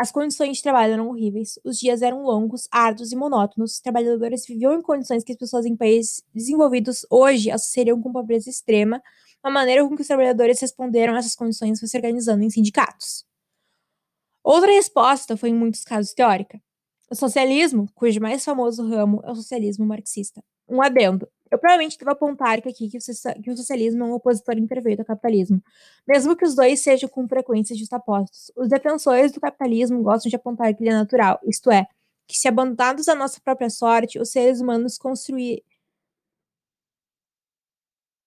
As 0.00 0.10
condições 0.10 0.56
de 0.56 0.62
trabalho 0.62 0.94
eram 0.94 1.08
horríveis, 1.10 1.58
os 1.62 1.78
dias 1.78 2.00
eram 2.00 2.22
longos, 2.22 2.66
árduos 2.72 3.12
e 3.12 3.16
monótonos. 3.16 3.74
Os 3.74 3.80
trabalhadores 3.80 4.46
viviam 4.46 4.72
em 4.72 4.80
condições 4.80 5.22
que 5.22 5.32
as 5.32 5.36
pessoas 5.36 5.66
em 5.66 5.76
países 5.76 6.22
desenvolvidos 6.34 7.04
hoje 7.10 7.50
associariam 7.50 8.00
com 8.00 8.10
pobreza 8.10 8.48
extrema. 8.48 9.02
A 9.42 9.50
maneira 9.50 9.86
com 9.86 9.94
que 9.94 10.00
os 10.00 10.08
trabalhadores 10.08 10.58
responderam 10.58 11.14
a 11.14 11.18
essas 11.18 11.34
condições 11.34 11.78
foi 11.78 11.86
se 11.86 11.98
organizando 11.98 12.42
em 12.42 12.48
sindicatos. 12.48 13.26
Outra 14.42 14.72
resposta 14.72 15.36
foi, 15.36 15.50
em 15.50 15.54
muitos 15.54 15.84
casos, 15.84 16.14
teórica. 16.14 16.58
O 17.10 17.14
socialismo, 17.14 17.86
cujo 17.94 18.22
mais 18.22 18.42
famoso 18.42 18.82
ramo 18.88 19.20
é 19.22 19.30
o 19.30 19.34
socialismo 19.34 19.84
marxista. 19.84 20.42
Um 20.66 20.80
adendo. 20.80 21.28
Eu 21.50 21.58
provavelmente 21.58 21.98
devo 21.98 22.10
apontar 22.12 22.58
aqui 22.58 22.88
que 22.88 22.96
o 22.98 23.56
socialismo 23.56 24.04
é 24.04 24.06
um 24.06 24.12
opositor 24.12 24.56
imperfeito 24.56 25.02
ao 25.02 25.06
capitalismo, 25.06 25.62
mesmo 26.06 26.36
que 26.36 26.44
os 26.44 26.54
dois 26.54 26.80
sejam 26.80 27.08
com 27.08 27.26
frequência 27.28 27.76
justapostos. 27.76 28.52
Os 28.56 28.68
defensores 28.68 29.32
do 29.32 29.40
capitalismo 29.40 30.02
gostam 30.02 30.30
de 30.30 30.36
apontar 30.36 30.74
que 30.74 30.82
ele 30.82 30.90
é 30.90 30.94
natural, 30.94 31.40
isto 31.44 31.70
é, 31.70 31.86
que 32.28 32.36
se 32.38 32.46
abandonados 32.46 33.08
à 33.08 33.14
nossa 33.14 33.40
própria 33.40 33.68
sorte, 33.68 34.18
os 34.20 34.30
seres 34.30 34.60
humanos 34.60 34.96
construir, 34.96 35.64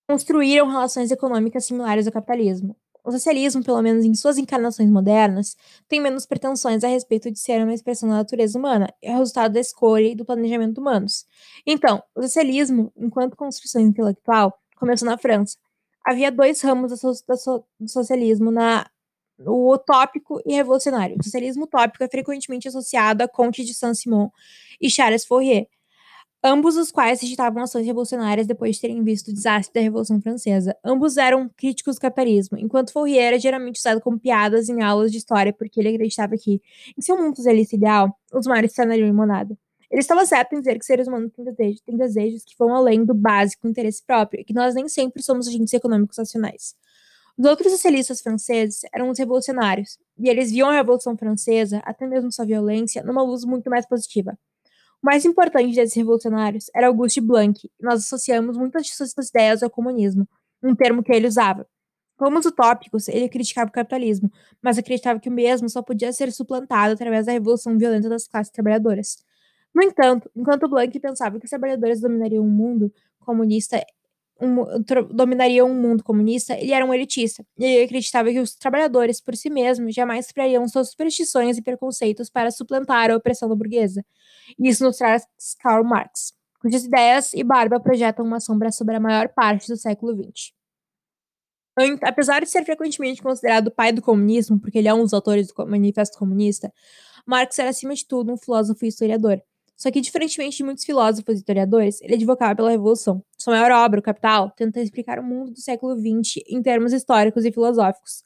construíram 0.08 0.68
relações 0.68 1.12
econômicas 1.12 1.66
similares 1.66 2.08
ao 2.08 2.14
capitalismo. 2.14 2.76
O 3.04 3.12
socialismo, 3.12 3.64
pelo 3.64 3.82
menos 3.82 4.06
em 4.06 4.14
suas 4.16 4.38
encarnações 4.38 4.90
modernas, 4.90 5.58
tem 5.90 6.00
menos 6.00 6.26
pretensões 6.26 6.84
a 6.84 6.88
respeito 6.88 7.30
de 7.30 7.38
ser 7.38 7.62
uma 7.62 7.74
expressão 7.74 8.08
da 8.08 8.16
natureza 8.16 8.58
humana, 8.58 8.94
é 9.02 9.12
resultado 9.12 9.54
da 9.54 9.60
escolha 9.60 10.08
e 10.08 10.16
do 10.16 10.24
planejamento 10.24 10.80
humanos. 10.80 11.26
Então, 11.66 12.02
o 12.16 12.22
socialismo, 12.22 12.94
enquanto 12.96 13.36
construção 13.36 13.82
intelectual, 13.82 14.58
começou 14.78 15.06
na 15.06 15.18
França. 15.18 15.58
Havia 16.06 16.32
dois 16.32 16.62
ramos 16.62 16.92
do, 16.92 16.98
so 17.38 17.66
do 17.80 17.90
socialismo 17.90 18.52
na 18.52 18.90
o 19.40 19.74
utópico 19.74 20.40
e 20.46 20.54
revolucionário. 20.54 21.18
O 21.20 21.24
socialismo 21.24 21.64
utópico 21.64 22.04
é 22.04 22.08
frequentemente 22.08 22.68
associado 22.68 23.24
a 23.24 23.28
Comte 23.28 23.66
de 23.66 23.74
Saint-Simon 23.74 24.30
e 24.80 24.90
Charles 24.90 25.26
Fourier, 25.26 25.68
ambos 26.44 26.76
os 26.76 26.92
quais 26.92 27.22
rejeitavam 27.22 27.64
ações 27.64 27.86
revolucionárias 27.86 28.46
depois 28.46 28.76
de 28.76 28.82
terem 28.82 29.04
visto 29.04 29.30
o 29.30 29.34
desastre 29.34 29.74
da 29.74 29.82
Revolução 29.82 30.22
Francesa. 30.22 30.76
Ambos 30.84 31.18
eram 31.18 31.50
críticos 31.56 31.96
do 31.96 32.02
capitalismo, 32.02 32.58
enquanto 32.58 32.92
Fourier 32.92 33.28
era 33.28 33.40
geralmente 33.40 33.80
usado 33.80 34.02
como 34.02 34.20
piadas 34.20 34.68
em 34.70 34.82
aulas 34.82 35.12
de 35.12 35.18
história 35.18 35.54
porque 35.54 35.80
ele 35.80 35.90
acreditava 35.90 36.36
que, 36.38 36.62
em 36.98 37.02
seu 37.02 37.18
mundo 37.18 37.36
socialista 37.36 37.76
ideal, 37.76 38.14
os 38.34 38.46
mares 38.46 38.74
tornariam 38.74 39.08
limonada. 39.08 39.58
Ele 39.90 40.02
estava 40.02 40.26
certo 40.26 40.54
em 40.54 40.60
dizer 40.60 40.78
que 40.80 40.86
seres 40.86 41.08
humanos 41.08 41.32
têm 41.34 41.46
desejos, 41.46 41.82
têm 41.82 41.96
desejos 41.96 42.44
que 42.44 42.56
vão 42.58 42.76
além 42.76 43.06
do 43.06 43.14
básico 43.14 43.68
interesse 43.68 44.04
próprio 44.04 44.42
e 44.42 44.44
que 44.44 44.54
nós 44.54 44.74
nem 44.74 44.90
sempre 44.90 45.22
somos 45.22 45.48
agentes 45.48 45.72
econômicos 45.74 46.18
nacionais. 46.18 46.76
Os 47.38 47.46
outros 47.46 47.72
socialistas 47.72 48.22
franceses 48.22 48.82
eram 48.94 49.10
os 49.10 49.18
revolucionários, 49.18 49.98
e 50.20 50.30
eles 50.30 50.52
viam 50.52 50.70
a 50.70 50.74
Revolução 50.74 51.18
Francesa, 51.18 51.80
até 51.84 52.06
mesmo 52.06 52.32
sua 52.32 52.46
violência, 52.46 53.04
numa 53.04 53.24
luz 53.24 53.44
muito 53.44 53.70
mais 53.70 53.88
positiva. 53.88 54.38
O 55.04 55.06
mais 55.06 55.26
importante 55.26 55.76
desses 55.76 55.94
revolucionários 55.96 56.72
era 56.74 56.88
Auguste 56.88 57.20
Blanc, 57.20 57.70
nós 57.78 58.06
associamos 58.06 58.58
muitas 58.58 58.86
de 58.86 58.96
suas 58.96 59.12
ideias 59.28 59.62
ao 59.62 59.70
comunismo, 59.70 60.26
um 60.64 60.74
termo 60.74 61.04
que 61.04 61.12
ele 61.12 61.28
usava. 61.28 61.68
Como 62.16 62.40
os 62.40 62.46
utópicos, 62.46 63.10
ele 63.10 63.28
criticava 63.28 63.70
o 63.70 63.74
capitalismo, 63.74 64.32
mas 64.62 64.78
acreditava 64.78 65.20
que 65.20 65.28
o 65.28 65.32
mesmo 65.32 65.68
só 65.70 65.82
podia 65.82 66.14
ser 66.14 66.32
suplantado 66.32 66.94
através 66.94 67.26
da 67.26 67.34
revolução 67.34 67.78
violenta 67.78 68.08
das 68.08 68.30
classes 68.30 68.50
trabalhadoras. 68.50 69.18
No 69.76 69.84
entanto, 69.84 70.32
enquanto 70.34 70.70
Blanc 70.70 70.98
pensava 70.98 71.38
que 71.38 71.44
os 71.44 71.50
trabalhadores 71.50 72.00
dominariam 72.00 72.46
o 72.46 72.50
mundo 72.50 72.90
comunista, 73.20 73.84
um, 74.44 74.66
dominariam 75.12 75.70
um 75.70 75.74
mundo 75.74 76.04
comunista, 76.04 76.54
ele 76.54 76.72
era 76.72 76.86
um 76.86 76.94
elitista. 76.94 77.46
Ele 77.58 77.84
acreditava 77.84 78.30
que 78.30 78.40
os 78.40 78.56
trabalhadores, 78.56 79.22
por 79.22 79.36
si 79.36 79.50
mesmos, 79.50 79.96
jamais 79.96 80.32
criariam 80.32 80.68
suas 80.68 80.92
superstições 80.92 81.58
e 81.58 81.62
preconceitos 81.62 82.30
para 82.30 82.52
suplantar 82.52 83.10
a 83.10 83.16
opressão 83.16 83.48
da 83.48 83.56
burguesa. 83.56 84.06
Isso 84.60 84.84
nos 84.84 84.98
traz 84.98 85.26
Karl 85.60 85.84
Marx, 85.84 86.34
cujas 86.60 86.84
ideias 86.86 87.34
e 87.34 87.44
barba 87.44 87.80
projetam 87.80 88.26
uma 88.26 88.40
sombra 88.40 88.72
sobre 88.72 88.96
a 88.96 89.00
maior 89.00 89.30
parte 89.30 89.68
do 89.68 89.78
século 89.78 90.14
XX. 90.14 90.54
Apesar 92.04 92.42
de 92.42 92.50
ser 92.50 92.64
frequentemente 92.64 93.22
considerado 93.22 93.68
o 93.68 93.72
pai 93.72 93.92
do 93.92 94.02
comunismo, 94.02 94.60
porque 94.60 94.78
ele 94.78 94.88
é 94.88 94.94
um 94.94 95.02
dos 95.02 95.14
autores 95.14 95.48
do 95.48 95.68
Manifesto 95.68 96.20
Comunista, 96.20 96.72
Marx 97.26 97.58
era, 97.58 97.70
acima 97.70 97.96
de 97.96 98.06
tudo, 98.06 98.32
um 98.32 98.38
filósofo 98.38 98.86
e 98.86 98.90
historiador. 98.90 99.42
Só 99.76 99.92
que, 99.92 100.02
diferentemente 100.02 100.58
de 100.58 100.64
muitos 100.64 100.86
filósofos 100.86 101.36
e 101.36 101.38
historiadores, 101.40 102.02
ele 102.02 102.16
advocava 102.16 102.56
pela 102.56 102.72
Revolução. 102.72 103.24
Sua 103.38 103.54
maior 103.54 103.72
obra, 103.72 104.00
O 104.00 104.04
Capital, 104.04 104.52
tenta 104.52 104.80
explicar 104.80 105.20
o 105.20 105.24
mundo 105.24 105.52
do 105.52 105.60
século 105.60 105.96
XX 105.96 106.44
em 106.48 106.62
termos 106.62 106.94
históricos 106.94 107.44
e 107.46 107.52
filosóficos. 107.52 108.24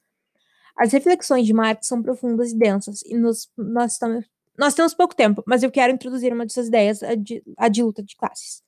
As 0.77 0.92
reflexões 0.92 1.46
de 1.46 1.54
Marx 1.54 1.88
são 1.88 2.01
profundas 2.04 2.51
e 2.51 2.58
densas, 2.58 3.01
e 3.04 3.18
nos, 3.18 3.50
nós 3.58 3.94
estamos 3.94 4.25
nós 4.58 4.74
temos 4.74 4.94
pouco 4.96 5.16
tempo, 5.16 5.44
mas 5.46 5.62
eu 5.62 5.70
quero 5.70 5.94
introduzir 5.94 6.34
uma 6.34 6.44
dessas 6.44 6.68
ideias, 6.68 7.04
a 7.04 7.13
de, 7.13 7.44
a 7.56 7.70
de 7.70 7.84
luta 7.84 8.01
de 8.01 8.16
classes. 8.16 8.63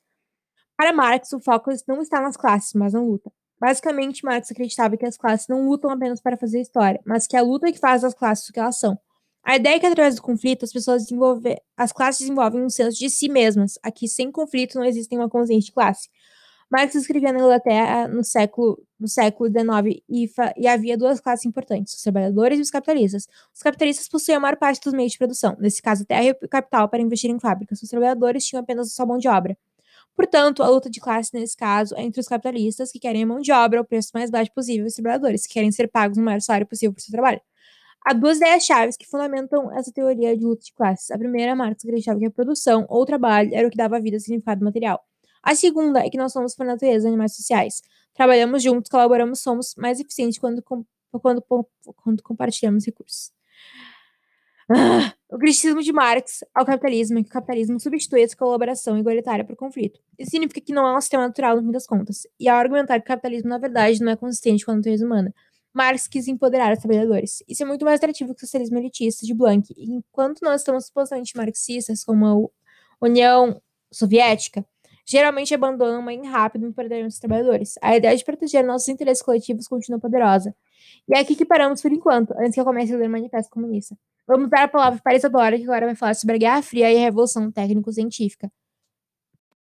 Para 0.76 0.92
Marx, 0.92 1.32
o 1.32 1.40
foco 1.40 1.70
não 1.88 2.00
está 2.00 2.20
nas 2.20 2.36
classes, 2.36 2.72
mas 2.74 2.92
na 2.92 3.00
luta. 3.00 3.32
Basicamente, 3.58 4.24
Marx 4.24 4.50
acreditava 4.52 4.96
que 4.96 5.04
as 5.04 5.16
classes 5.16 5.48
não 5.48 5.68
lutam 5.68 5.90
apenas 5.90 6.20
para 6.20 6.36
fazer 6.36 6.60
história, 6.60 7.00
mas 7.04 7.26
que 7.26 7.36
é 7.36 7.40
a 7.40 7.42
luta 7.42 7.68
é 7.68 7.72
que 7.72 7.78
faz 7.78 8.04
as 8.04 8.14
classes 8.14 8.48
o 8.48 8.52
que 8.52 8.60
elas 8.60 8.78
são. 8.78 8.96
A 9.42 9.56
ideia 9.56 9.76
é 9.76 9.80
que 9.80 9.86
através 9.86 10.16
do 10.16 10.22
conflito 10.22 10.64
as 10.64 10.72
pessoas 10.72 11.04
desenvolvem, 11.04 11.56
as 11.76 11.92
classes 11.92 12.20
desenvolvem 12.20 12.62
um 12.62 12.70
senso 12.70 12.98
de 12.98 13.08
si 13.10 13.28
mesmas. 13.28 13.78
Aqui, 13.82 14.06
sem 14.06 14.30
conflito, 14.30 14.78
não 14.78 14.84
existe 14.84 15.14
uma 15.16 15.28
consciência 15.28 15.66
de 15.66 15.72
classe. 15.72 16.08
Marx 16.70 16.94
escrevia 16.94 17.32
na 17.32 17.40
Inglaterra 17.40 18.06
no 18.06 18.22
século, 18.22 18.80
no 18.98 19.08
século 19.08 19.50
XIX 19.50 20.00
e, 20.08 20.30
e, 20.56 20.68
havia 20.68 20.96
duas 20.96 21.20
classes 21.20 21.44
importantes, 21.44 21.94
os 21.94 22.02
trabalhadores 22.02 22.60
e 22.60 22.62
os 22.62 22.70
capitalistas. 22.70 23.26
Os 23.52 23.60
capitalistas 23.60 24.08
possuíam 24.08 24.38
a 24.38 24.40
maior 24.40 24.56
parte 24.56 24.80
dos 24.84 24.92
meios 24.92 25.12
de 25.12 25.18
produção, 25.18 25.56
nesse 25.58 25.82
caso 25.82 26.04
terra 26.04 26.26
e 26.26 26.34
capital 26.48 26.88
para 26.88 27.02
investir 27.02 27.28
em 27.28 27.40
fábricas. 27.40 27.82
Os 27.82 27.88
trabalhadores 27.88 28.46
tinham 28.46 28.62
apenas 28.62 28.92
sua 28.92 29.04
mão 29.04 29.18
de 29.18 29.26
obra. 29.26 29.58
Portanto, 30.14 30.62
a 30.62 30.68
luta 30.68 30.88
de 30.88 31.00
classe 31.00 31.34
nesse 31.34 31.56
caso 31.56 31.94
é 31.96 32.02
entre 32.02 32.20
os 32.20 32.28
capitalistas, 32.28 32.92
que 32.92 33.00
querem 33.00 33.24
a 33.24 33.26
mão 33.26 33.40
de 33.40 33.50
obra 33.52 33.80
ao 33.80 33.84
preço 33.84 34.10
mais 34.14 34.30
baixo 34.30 34.52
possível, 34.54 34.84
e 34.84 34.88
os 34.88 34.94
trabalhadores, 34.94 35.46
que 35.46 35.54
querem 35.54 35.72
ser 35.72 35.88
pagos 35.88 36.18
o 36.18 36.22
maior 36.22 36.40
salário 36.40 36.66
possível 36.66 36.92
por 36.92 37.00
seu 37.00 37.10
trabalho. 37.10 37.40
Há 38.04 38.14
duas 38.14 38.38
ideias 38.38 38.64
chaves 38.64 38.96
que 38.96 39.06
fundamentam 39.06 39.70
essa 39.76 39.92
teoria 39.92 40.36
de 40.36 40.44
luta 40.44 40.62
de 40.64 40.72
classes. 40.72 41.10
A 41.10 41.18
primeira, 41.18 41.54
Marx 41.54 41.84
acreditava 41.84 42.18
que 42.18 42.26
a 42.26 42.30
produção 42.30 42.86
ou 42.88 43.04
trabalho 43.04 43.50
era 43.52 43.68
o 43.68 43.70
que 43.70 43.76
dava 43.76 44.00
vida 44.00 44.16
e 44.16 44.20
significado 44.20 44.64
material. 44.64 45.04
A 45.42 45.54
segunda 45.54 46.00
é 46.00 46.10
que 46.10 46.18
nós 46.18 46.32
somos, 46.32 46.54
por 46.54 46.66
natureza, 46.66 47.08
animais 47.08 47.34
sociais. 47.34 47.82
Trabalhamos 48.14 48.62
juntos, 48.62 48.90
colaboramos, 48.90 49.40
somos 49.40 49.74
mais 49.76 50.00
eficientes 50.00 50.38
quando, 50.38 50.62
quando, 50.62 51.44
quando 52.02 52.22
compartilhamos 52.22 52.84
recursos. 52.84 53.30
Ah, 54.72 55.12
o 55.28 55.36
criticismo 55.36 55.82
de 55.82 55.92
Marx 55.92 56.44
ao 56.54 56.64
capitalismo 56.64 57.18
é 57.18 57.22
que 57.22 57.28
o 57.28 57.32
capitalismo 57.32 57.80
substitui 57.80 58.22
essa 58.22 58.36
colaboração 58.36 58.96
igualitária 58.96 59.44
por 59.44 59.56
conflito. 59.56 60.00
Isso 60.18 60.30
significa 60.30 60.60
que 60.60 60.72
não 60.72 60.86
é 60.86 60.96
um 60.96 61.00
sistema 61.00 61.26
natural 61.26 61.56
no 61.56 61.62
fim 61.62 61.72
das 61.72 61.86
contas. 61.86 62.22
E 62.38 62.48
ao 62.48 62.56
argumentar 62.56 63.00
que 63.00 63.04
o 63.04 63.08
capitalismo, 63.08 63.48
na 63.48 63.58
verdade, 63.58 64.00
não 64.00 64.12
é 64.12 64.16
consistente 64.16 64.64
com 64.64 64.70
a 64.70 64.76
natureza 64.76 65.04
humana, 65.04 65.34
Marx 65.72 66.08
quis 66.08 66.26
empoderar 66.26 66.72
os 66.72 66.78
trabalhadores. 66.78 67.42
Isso 67.48 67.62
é 67.62 67.66
muito 67.66 67.84
mais 67.84 67.98
atrativo 67.98 68.34
que 68.34 68.42
o 68.42 68.46
socialismo 68.46 68.78
elitista 68.78 69.24
de 69.24 69.32
Blank. 69.32 69.74
Enquanto 69.76 70.40
nós 70.42 70.60
estamos 70.62 70.86
supostamente 70.86 71.36
marxistas, 71.36 72.04
como 72.04 72.50
a 73.00 73.06
União 73.06 73.60
Soviética, 73.92 74.64
geralmente 75.04 75.54
abandonam 75.54 76.08
em 76.10 76.26
rápido 76.26 76.66
empoderamento 76.66 77.08
dos 77.08 77.18
trabalhadores. 77.18 77.74
A 77.80 77.96
ideia 77.96 78.16
de 78.16 78.24
proteger 78.24 78.64
nossos 78.64 78.88
interesses 78.88 79.22
coletivos 79.22 79.66
continua 79.66 80.00
poderosa. 80.00 80.54
E 81.08 81.16
é 81.16 81.20
aqui 81.20 81.34
que 81.34 81.44
paramos 81.44 81.82
por 81.82 81.92
enquanto, 81.92 82.32
antes 82.38 82.54
que 82.54 82.60
eu 82.60 82.64
comece 82.64 82.94
a 82.94 82.96
ler 82.96 83.08
o 83.08 83.10
Manifesto 83.10 83.50
Comunista. 83.50 83.96
Vamos 84.26 84.48
dar 84.48 84.64
a 84.64 84.68
palavra 84.68 85.00
para 85.02 85.14
Isadora, 85.14 85.56
que 85.56 85.64
agora 85.64 85.86
vai 85.86 85.94
falar 85.94 86.14
sobre 86.14 86.36
a 86.36 86.38
Guerra 86.38 86.62
Fria 86.62 86.92
e 86.92 86.96
a 86.96 87.00
Revolução 87.00 87.50
Técnico-Científica. 87.50 88.50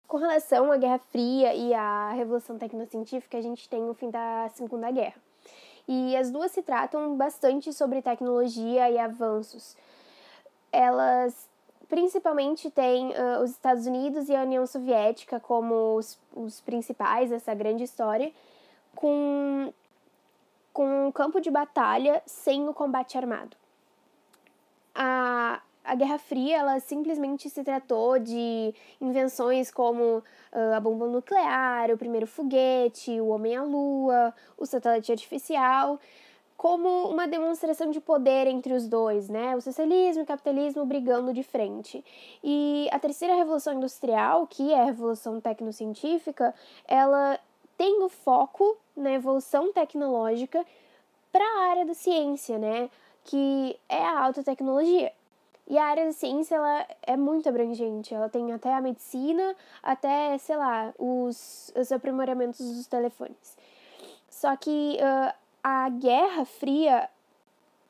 Com 0.07 0.17
relação 0.17 0.71
à 0.71 0.77
Guerra 0.77 0.99
Fria 0.99 1.53
e 1.53 1.73
à 1.73 2.13
Revolução 2.13 2.57
Tecnocientífica, 2.57 3.37
a 3.37 3.41
gente 3.41 3.67
tem 3.69 3.83
o 3.83 3.93
fim 3.93 4.09
da 4.09 4.49
Segunda 4.55 4.89
Guerra. 4.89 5.15
E 5.87 6.15
as 6.17 6.29
duas 6.29 6.51
se 6.51 6.61
tratam 6.61 7.15
bastante 7.15 7.71
sobre 7.71 8.01
tecnologia 8.01 8.89
e 8.89 8.97
avanços. 8.97 9.75
Elas 10.71 11.47
principalmente 11.87 12.69
tem 12.69 13.11
uh, 13.11 13.41
os 13.41 13.51
Estados 13.51 13.85
Unidos 13.85 14.27
e 14.29 14.35
a 14.35 14.41
União 14.41 14.65
Soviética 14.67 15.39
como 15.39 15.95
os, 15.95 16.19
os 16.35 16.59
principais 16.59 17.29
dessa 17.29 17.53
grande 17.53 17.83
história, 17.83 18.31
com, 18.95 19.73
com 20.73 21.07
um 21.07 21.11
campo 21.11 21.39
de 21.39 21.49
batalha 21.49 22.21
sem 22.25 22.67
o 22.67 22.73
combate 22.73 23.17
armado. 23.17 23.55
A, 24.93 25.61
a 25.87 25.95
Guerra 25.95 26.17
Fria 26.17 26.57
ela 26.57 26.79
simplesmente 26.81 27.49
se 27.49 27.63
tratou 27.63 28.19
de 28.19 28.73
invenções 28.99 29.71
como 29.71 30.17
uh, 30.17 30.75
a 30.75 30.79
bomba 30.81 31.07
nuclear, 31.07 31.89
o 31.91 31.97
primeiro 31.97 32.27
foguete, 32.27 33.21
o 33.21 33.29
homem 33.29 33.55
à 33.55 33.63
lua, 33.63 34.33
o 34.57 34.65
satélite 34.65 35.13
artificial, 35.13 35.97
como 36.57 37.09
uma 37.09 37.25
demonstração 37.25 37.89
de 37.89 38.01
poder 38.01 38.47
entre 38.47 38.73
os 38.73 38.85
dois, 38.85 39.29
né? 39.29 39.55
O 39.55 39.61
socialismo 39.61 40.21
e 40.21 40.25
o 40.25 40.27
capitalismo 40.27 40.85
brigando 40.85 41.31
de 41.31 41.43
frente. 41.43 42.03
E 42.43 42.89
a 42.91 42.99
terceira 42.99 43.35
revolução 43.35 43.73
industrial, 43.73 44.45
que 44.45 44.73
é 44.73 44.81
a 44.81 44.85
revolução 44.85 45.39
tecnocientífica, 45.39 46.53
ela 46.85 47.39
tem 47.77 48.03
o 48.03 48.09
foco 48.09 48.75
na 48.95 49.13
evolução 49.13 49.71
tecnológica 49.71 50.65
para 51.31 51.45
a 51.45 51.69
área 51.69 51.85
da 51.85 51.93
ciência, 51.93 52.57
né? 52.57 52.89
Que 53.23 53.79
é 53.87 54.03
a 54.03 54.25
alta 54.25 54.43
tecnologia. 54.43 55.13
E 55.67 55.77
a 55.77 55.85
área 55.85 56.05
da 56.05 56.13
ciência 56.13 56.55
ela 56.55 56.87
é 57.03 57.17
muito 57.17 57.49
abrangente. 57.49 58.13
Ela 58.13 58.29
tem 58.29 58.51
até 58.53 58.73
a 58.73 58.81
medicina, 58.81 59.55
até, 59.83 60.37
sei 60.37 60.55
lá, 60.55 60.93
os, 60.97 61.73
os 61.75 61.91
aprimoramentos 61.91 62.59
dos 62.59 62.87
telefones. 62.87 63.57
Só 64.29 64.55
que 64.55 64.97
uh, 64.97 65.33
a 65.61 65.89
Guerra 65.89 66.45
Fria, 66.45 67.09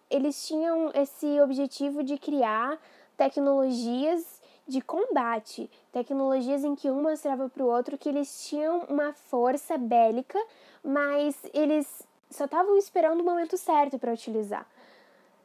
eles 0.09 0.47
tinham 0.47 0.91
esse 0.95 1.39
objetivo 1.39 2.03
de 2.03 2.17
criar 2.17 2.79
tecnologias 3.15 4.41
de 4.67 4.81
combate, 4.81 5.69
tecnologias 5.91 6.63
em 6.63 6.75
que 6.75 6.89
um 6.89 7.01
mostrava 7.01 7.47
para 7.47 7.63
o 7.63 7.67
outro 7.67 7.97
que 7.97 8.09
eles 8.09 8.47
tinham 8.47 8.79
uma 8.89 9.13
força 9.13 9.77
bélica, 9.77 10.39
mas 10.83 11.35
eles 11.53 12.05
só 12.29 12.45
estavam 12.45 12.75
esperando 12.77 13.21
o 13.21 13.23
momento 13.23 13.57
certo 13.57 13.97
para 13.97 14.11
utilizar. 14.11 14.67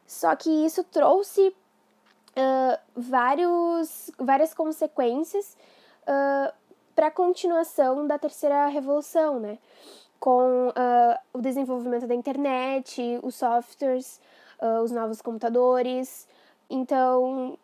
Só 0.05 0.35
que 0.35 0.49
isso 0.49 0.83
trouxe 0.83 1.55
uh, 2.37 2.79
vários, 2.95 4.11
várias 4.17 4.53
consequências 4.53 5.57
uh, 6.03 6.53
para 6.95 7.07
a 7.07 7.11
continuação 7.11 8.05
da 8.05 8.17
terceira 8.17 8.67
revolução, 8.67 9.39
né? 9.39 9.57
com 10.23 10.69
uh, 10.69 11.19
o 11.33 11.41
desenvolvimento 11.41 12.07
da 12.07 12.15
internet, 12.15 13.19
os 13.21 13.35
softwares, 13.35 14.21
uh, 14.61 14.81
os 14.81 14.89
novos 14.89 15.21
computadores. 15.21 16.25
Então, 16.69 17.57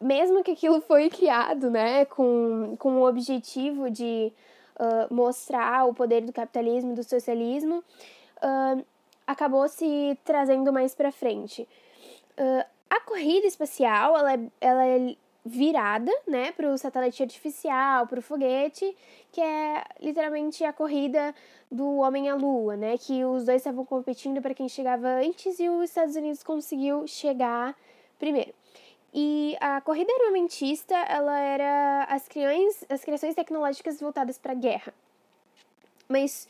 mesmo 0.00 0.44
que 0.44 0.52
aquilo 0.52 0.80
foi 0.80 1.10
criado 1.10 1.68
né, 1.68 2.04
com, 2.04 2.76
com 2.78 2.98
o 2.98 3.08
objetivo 3.08 3.90
de 3.90 4.32
uh, 4.78 5.12
mostrar 5.12 5.88
o 5.88 5.92
poder 5.92 6.20
do 6.20 6.32
capitalismo 6.32 6.92
e 6.92 6.94
do 6.94 7.02
socialismo, 7.02 7.82
acabou 9.26 9.68
se 9.68 10.16
trazendo 10.24 10.72
mais 10.72 10.94
para 10.94 11.10
frente. 11.10 11.68
A 12.90 13.00
corrida 13.00 13.46
espacial 13.46 14.16
ela 14.16 14.34
é, 14.34 14.40
ela 14.60 14.86
é 14.86 15.16
virada, 15.44 16.12
né, 16.26 16.52
para 16.52 16.68
o 16.68 16.76
satélite 16.76 17.22
artificial, 17.22 18.06
para 18.06 18.18
o 18.18 18.22
foguete, 18.22 18.96
que 19.32 19.40
é 19.40 19.84
literalmente 20.00 20.62
a 20.62 20.72
corrida 20.72 21.34
do 21.70 21.96
homem 21.96 22.28
à 22.28 22.34
lua, 22.34 22.76
né, 22.76 22.98
que 22.98 23.24
os 23.24 23.44
dois 23.44 23.62
estavam 23.62 23.84
competindo 23.84 24.42
para 24.42 24.54
quem 24.54 24.68
chegava 24.68 25.08
antes 25.08 25.58
e 25.58 25.68
os 25.68 25.84
Estados 25.84 26.16
Unidos 26.16 26.42
conseguiu 26.42 27.06
chegar 27.06 27.74
primeiro. 28.18 28.52
E 29.12 29.56
a 29.60 29.80
corrida 29.80 30.12
armamentista, 30.12 30.94
ela 30.94 31.38
era 31.38 32.04
as, 32.10 32.28
criões, 32.28 32.84
as 32.90 33.02
criações 33.02 33.34
tecnológicas 33.34 33.98
voltadas 33.98 34.36
para 34.36 34.52
a 34.52 34.54
guerra. 34.54 34.92
Mas 36.06 36.46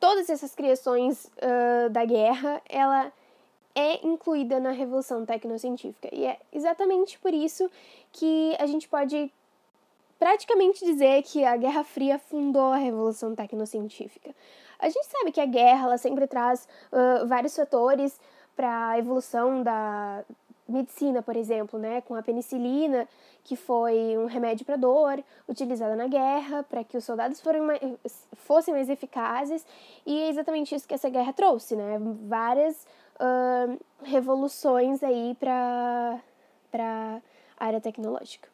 todas 0.00 0.30
essas 0.30 0.54
criações 0.54 1.26
uh, 1.26 1.90
da 1.90 2.04
guerra, 2.04 2.62
ela 2.68 3.12
é 3.78 4.04
incluída 4.04 4.58
na 4.58 4.72
revolução 4.72 5.24
tecnocientífica. 5.24 6.08
E 6.12 6.26
é 6.26 6.36
exatamente 6.52 7.16
por 7.20 7.32
isso 7.32 7.70
que 8.10 8.56
a 8.58 8.66
gente 8.66 8.88
pode 8.88 9.32
praticamente 10.18 10.84
dizer 10.84 11.22
que 11.22 11.44
a 11.44 11.56
Guerra 11.56 11.84
Fria 11.84 12.18
fundou 12.18 12.72
a 12.72 12.76
revolução 12.76 13.36
tecnocientífica. 13.36 14.34
A 14.80 14.88
gente 14.88 15.06
sabe 15.06 15.30
que 15.30 15.40
a 15.40 15.46
guerra 15.46 15.86
ela 15.86 15.98
sempre 15.98 16.26
traz 16.26 16.66
uh, 16.90 17.24
vários 17.28 17.54
fatores 17.54 18.20
para 18.56 18.88
a 18.88 18.98
evolução 18.98 19.62
da 19.62 20.24
medicina, 20.68 21.22
por 21.22 21.36
exemplo, 21.36 21.78
né, 21.78 22.00
com 22.00 22.16
a 22.16 22.22
penicilina, 22.22 23.08
que 23.44 23.56
foi 23.56 24.18
um 24.18 24.26
remédio 24.26 24.66
para 24.66 24.76
dor, 24.76 25.22
utilizada 25.48 25.96
na 25.96 26.08
guerra, 26.08 26.62
para 26.64 26.84
que 26.84 26.96
os 26.96 27.04
soldados 27.04 27.40
mais, 27.64 28.26
fossem 28.34 28.74
mais 28.74 28.90
eficazes, 28.90 29.64
e 30.04 30.20
é 30.20 30.28
exatamente 30.28 30.74
isso 30.74 30.86
que 30.86 30.92
essa 30.92 31.08
guerra 31.08 31.32
trouxe, 31.32 31.74
né, 31.74 31.98
várias 32.26 32.86
uh, 33.20 33.78
revoluções 34.02 35.02
aí 35.02 35.36
para 35.38 36.20
a 36.74 37.20
área 37.58 37.80
tecnológica. 37.80 38.48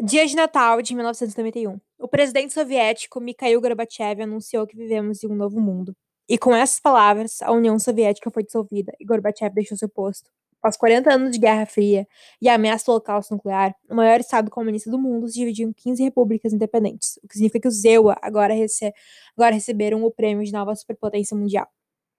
Dia 0.00 0.24
de 0.26 0.36
Natal 0.36 0.80
de 0.80 0.94
1991. 0.94 1.80
O 1.98 2.06
presidente 2.06 2.54
soviético 2.54 3.20
Mikhail 3.20 3.60
Gorbachev 3.60 4.22
anunciou 4.22 4.64
que 4.66 4.76
vivemos 4.76 5.24
em 5.24 5.26
um 5.26 5.34
novo 5.34 5.60
mundo. 5.60 5.92
E 6.28 6.38
com 6.38 6.54
essas 6.54 6.78
palavras, 6.78 7.42
a 7.42 7.50
União 7.50 7.78
Soviética 7.78 8.30
foi 8.30 8.44
dissolvida 8.44 8.92
e 9.00 9.04
Gorbachev 9.04 9.52
deixou 9.52 9.76
seu 9.76 9.88
posto. 9.88 10.30
Após 10.60 10.76
40 10.76 11.12
anos 11.12 11.30
de 11.30 11.38
Guerra 11.38 11.66
Fria 11.66 12.06
e 12.42 12.48
a 12.48 12.54
ameaça 12.54 12.86
do 12.86 12.92
holocausto 12.92 13.34
nuclear, 13.34 13.74
o 13.88 13.94
maior 13.94 14.18
Estado 14.18 14.50
comunista 14.50 14.90
do 14.90 14.98
mundo 14.98 15.28
se 15.28 15.34
dividiu 15.34 15.68
em 15.68 15.72
15 15.72 16.02
repúblicas 16.02 16.52
independentes, 16.52 17.18
o 17.22 17.28
que 17.28 17.34
significa 17.34 17.62
que 17.62 17.68
os 17.68 17.84
EUA 17.84 18.16
agora, 18.20 18.52
rece 18.54 18.92
agora 19.36 19.54
receberam 19.54 20.02
o 20.04 20.10
prêmio 20.10 20.44
de 20.44 20.52
nova 20.52 20.74
superpotência 20.74 21.36
mundial. 21.36 21.68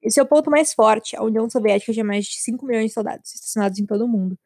Esse 0.02 0.20
é 0.20 0.24
o 0.24 0.26
ponto 0.26 0.50
mais 0.50 0.74
forte. 0.74 1.16
A 1.18 1.24
União 1.24 1.50
Soviética 1.50 1.92
tinha 1.92 2.06
mais 2.06 2.26
de 2.26 2.40
5 2.42 2.66
milhões 2.66 2.88
de 2.88 2.94
soldados 2.94 3.34
estacionados 3.34 3.80
em 3.80 3.86
todo 3.86 4.06
o 4.06 4.08
mundo. 4.08 4.38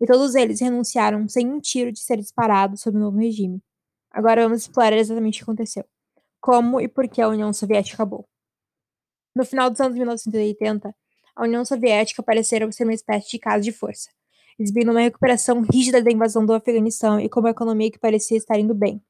E 0.00 0.06
todos 0.06 0.34
eles 0.34 0.60
renunciaram 0.60 1.28
sem 1.28 1.48
um 1.48 1.60
tiro 1.60 1.92
de 1.92 2.00
ser 2.00 2.16
disparado 2.16 2.76
sob 2.76 2.96
o 2.96 3.00
novo 3.00 3.18
regime. 3.18 3.60
Agora 4.10 4.42
vamos 4.44 4.62
explorar 4.62 4.96
exatamente 4.96 5.36
o 5.36 5.38
que 5.38 5.42
aconteceu. 5.50 5.84
Como 6.40 6.80
e 6.80 6.88
por 6.88 7.08
que 7.08 7.20
a 7.20 7.28
União 7.28 7.52
Soviética 7.52 7.96
acabou. 7.96 8.26
No 9.34 9.44
final 9.44 9.70
dos 9.70 9.80
anos 9.80 9.96
1980, 9.96 10.94
a 11.34 11.44
União 11.44 11.64
Soviética 11.64 12.22
parecera 12.22 12.70
ser 12.72 12.84
uma 12.84 12.94
espécie 12.94 13.30
de 13.30 13.38
caso 13.38 13.64
de 13.64 13.72
força. 13.72 14.08
exibindo 14.58 14.90
uma 14.90 15.00
recuperação 15.00 15.62
rígida 15.62 16.02
da 16.02 16.10
invasão 16.10 16.44
do 16.44 16.52
Afeganistão 16.52 17.18
e 17.18 17.28
com 17.28 17.40
uma 17.40 17.50
economia 17.50 17.90
que 17.90 17.98
parecia 17.98 18.36
estar 18.36 18.58
indo 18.58 18.74
bem. 18.74 19.02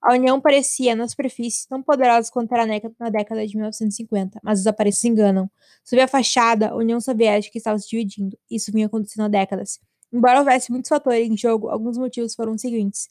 A 0.00 0.12
União 0.12 0.38
parecia, 0.40 0.94
na 0.94 1.08
superfície, 1.08 1.66
tão 1.66 1.82
poderosa 1.82 2.30
quanto 2.30 2.52
era 2.52 2.66
na 2.66 3.08
década 3.08 3.46
de 3.46 3.56
1950, 3.56 4.38
mas 4.42 4.60
os 4.60 4.66
aparelhos 4.66 4.98
se 4.98 5.08
enganam. 5.08 5.50
Sob 5.82 6.00
a 6.02 6.06
fachada, 6.06 6.68
a 6.68 6.76
União 6.76 7.00
Soviética 7.00 7.56
estava 7.56 7.78
se 7.78 7.88
dividindo. 7.88 8.38
Isso 8.50 8.70
vinha 8.70 8.86
acontecendo 8.86 9.24
há 9.24 9.28
décadas. 9.28 9.80
Embora 10.12 10.40
houvesse 10.40 10.70
muitos 10.70 10.90
fatores 10.90 11.26
em 11.28 11.36
jogo, 11.36 11.70
alguns 11.70 11.96
motivos 11.96 12.34
foram 12.34 12.52
os 12.52 12.60
seguintes. 12.60 13.08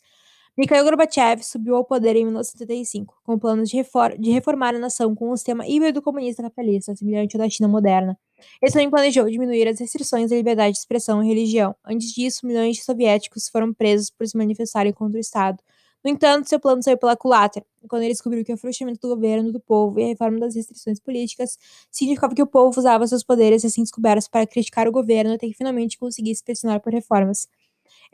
Mikhail 0.55 0.83
Gorbachev 0.83 1.43
subiu 1.43 1.75
ao 1.75 1.83
poder 1.83 2.15
em 2.15 2.25
1975, 2.25 3.15
com 3.23 3.39
planos 3.39 3.69
de, 3.69 3.83
de 4.19 4.31
reformar 4.31 4.75
a 4.75 4.79
nação 4.79 5.15
com 5.15 5.31
um 5.31 5.35
sistema 5.35 5.67
híbrido 5.67 5.99
comunista 5.99 6.43
capitalista, 6.43 6.95
semelhante 6.95 7.35
ao 7.35 7.39
da 7.39 7.49
China 7.49 7.67
moderna. 7.67 8.15
Ele 8.61 8.71
também 8.71 8.87
planejou 8.87 9.27
diminuir 9.27 9.67
as 9.67 9.79
restrições 9.79 10.31
à 10.31 10.35
liberdade 10.35 10.73
de 10.73 10.77
expressão 10.77 11.23
e 11.23 11.27
religião. 11.27 11.75
Antes 11.83 12.11
disso, 12.11 12.45
milhões 12.45 12.75
de 12.75 12.83
soviéticos 12.83 13.49
foram 13.49 13.73
presos 13.73 14.11
por 14.11 14.27
se 14.27 14.37
manifestarem 14.37 14.93
contra 14.93 15.17
o 15.17 15.19
Estado. 15.19 15.57
No 16.03 16.11
entanto, 16.11 16.47
seu 16.47 16.59
plano 16.59 16.83
saiu 16.83 16.99
pela 16.99 17.17
culatra, 17.17 17.65
quando 17.89 18.03
ele 18.03 18.11
descobriu 18.11 18.43
que 18.45 18.51
o 18.51 18.55
afrouxamento 18.55 18.99
do 19.01 19.15
governo 19.15 19.51
do 19.51 19.59
povo 19.59 19.99
e 19.99 20.03
a 20.03 20.07
reforma 20.07 20.37
das 20.37 20.53
restrições 20.53 20.99
políticas 20.99 21.57
significava 21.89 22.35
que 22.35 22.43
o 22.43 22.47
povo 22.47 22.77
usava 22.77 23.07
seus 23.07 23.23
poderes 23.23 23.65
assim 23.65 23.81
descobertos 23.81 24.27
para 24.27 24.45
criticar 24.45 24.87
o 24.87 24.91
governo 24.91 25.33
até 25.33 25.47
que 25.47 25.53
finalmente 25.53 25.97
conseguisse 25.97 26.43
pressionar 26.43 26.79
por 26.79 26.93
reformas. 26.93 27.47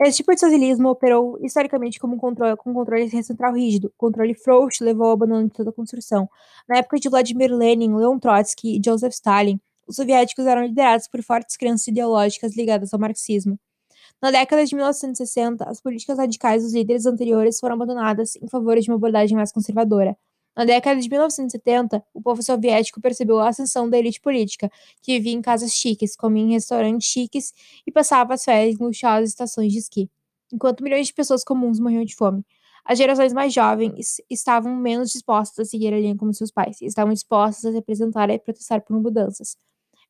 Esse 0.02 0.16
tipo 0.16 0.32
de 0.32 0.40
socialismo 0.40 0.88
operou 0.88 1.38
historicamente 1.44 2.00
como 2.00 2.14
um 2.14 2.18
controle, 2.18 2.56
com 2.56 2.70
um 2.70 2.74
controle 2.74 3.06
central 3.22 3.52
rígido. 3.52 3.88
O 3.88 3.98
controle 3.98 4.34
frouxo 4.34 4.82
levou 4.82 5.08
ao 5.08 5.12
abandono 5.12 5.46
de 5.46 5.52
toda 5.52 5.68
a 5.68 5.72
construção. 5.74 6.26
Na 6.66 6.78
época 6.78 6.98
de 6.98 7.10
Vladimir 7.10 7.54
Lenin, 7.54 7.94
Leon 7.94 8.18
Trotsky 8.18 8.78
e 8.78 8.82
Joseph 8.82 9.12
Stalin, 9.12 9.60
os 9.86 9.96
soviéticos 9.96 10.46
eram 10.46 10.64
liderados 10.64 11.06
por 11.06 11.22
fortes 11.22 11.54
crenças 11.54 11.86
ideológicas 11.86 12.56
ligadas 12.56 12.94
ao 12.94 12.98
marxismo. 12.98 13.58
Na 14.22 14.30
década 14.30 14.64
de 14.64 14.74
1960, 14.74 15.64
as 15.64 15.82
políticas 15.82 16.16
radicais 16.16 16.62
dos 16.62 16.72
líderes 16.72 17.04
anteriores 17.04 17.60
foram 17.60 17.74
abandonadas 17.74 18.36
em 18.36 18.48
favor 18.48 18.80
de 18.80 18.90
uma 18.90 18.96
abordagem 18.96 19.36
mais 19.36 19.52
conservadora. 19.52 20.16
Na 20.56 20.64
década 20.64 21.00
de 21.00 21.08
1970, 21.08 22.02
o 22.12 22.20
povo 22.20 22.42
soviético 22.42 23.00
percebeu 23.00 23.38
a 23.38 23.48
ascensão 23.48 23.88
da 23.88 23.98
elite 23.98 24.20
política, 24.20 24.70
que 25.02 25.12
vivia 25.18 25.32
em 25.32 25.40
casas 25.42 25.72
chiques, 25.72 26.16
comia 26.16 26.42
em 26.42 26.52
restaurantes 26.52 27.08
chiques 27.08 27.52
e 27.86 27.92
passava 27.92 28.34
as 28.34 28.44
férias 28.44 28.74
em 28.78 28.84
luxuosas 28.84 29.30
estações 29.30 29.72
de 29.72 29.78
esqui, 29.78 30.10
enquanto 30.52 30.82
milhões 30.82 31.06
de 31.06 31.14
pessoas 31.14 31.44
comuns 31.44 31.78
morriam 31.80 32.04
de 32.04 32.14
fome. 32.16 32.44
As 32.84 32.98
gerações 32.98 33.32
mais 33.32 33.52
jovens 33.54 34.16
estavam 34.28 34.74
menos 34.74 35.10
dispostas 35.12 35.66
a 35.66 35.70
seguir 35.70 35.94
a 35.94 35.98
linha 36.00 36.16
como 36.16 36.34
seus 36.34 36.50
pais, 36.50 36.80
e 36.80 36.86
estavam 36.86 37.12
dispostas 37.14 37.64
a 37.66 37.70
representar 37.70 38.28
e 38.30 38.38
protestar 38.38 38.82
por 38.82 38.98
mudanças. 39.00 39.56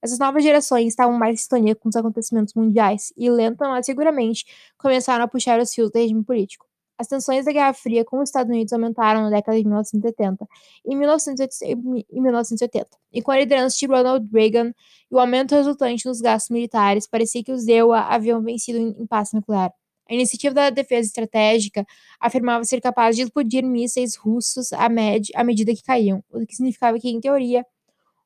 Essas 0.02 0.18
novas 0.18 0.42
gerações 0.44 0.88
estavam 0.88 1.18
mais 1.18 1.34
em 1.34 1.42
sintonia 1.42 1.74
com 1.76 1.88
os 1.88 1.96
acontecimentos 1.96 2.54
mundiais 2.54 3.12
e, 3.16 3.30
lenta 3.30 3.68
mas 3.68 3.86
seguramente, 3.86 4.46
começaram 4.78 5.24
a 5.24 5.28
puxar 5.28 5.60
os 5.60 5.74
fios 5.74 5.90
do 5.90 5.98
regime 5.98 6.24
político. 6.24 6.69
As 7.00 7.06
tensões 7.06 7.46
da 7.46 7.52
Guerra 7.52 7.72
Fria 7.72 8.04
com 8.04 8.18
os 8.18 8.28
Estados 8.28 8.52
Unidos 8.52 8.74
aumentaram 8.74 9.22
na 9.22 9.30
década 9.30 9.56
de 9.56 9.64
1970 9.64 10.46
e 10.84 10.94
1980, 10.94 12.88
e 13.10 13.22
com 13.22 13.30
a 13.30 13.38
liderança 13.38 13.74
de 13.78 13.86
Ronald 13.86 14.28
Reagan 14.30 14.70
e 15.10 15.14
o 15.14 15.18
aumento 15.18 15.54
resultante 15.54 16.04
nos 16.04 16.20
gastos 16.20 16.50
militares, 16.50 17.06
parecia 17.06 17.42
que 17.42 17.52
os 17.52 17.66
EUA 17.66 18.00
haviam 18.00 18.42
vencido 18.42 18.78
o 18.78 19.02
impasse 19.02 19.34
nuclear. 19.34 19.72
A 20.10 20.12
iniciativa 20.12 20.52
da 20.52 20.68
defesa 20.68 21.06
estratégica 21.06 21.86
afirmava 22.20 22.64
ser 22.64 22.82
capaz 22.82 23.16
de 23.16 23.22
explodir 23.22 23.64
mísseis 23.64 24.14
russos 24.14 24.70
à, 24.74 24.86
med 24.90 25.32
à 25.34 25.42
medida 25.42 25.74
que 25.74 25.82
caíam, 25.82 26.22
o 26.30 26.44
que 26.44 26.54
significava 26.54 26.98
que, 26.98 27.08
em 27.08 27.18
teoria, 27.18 27.64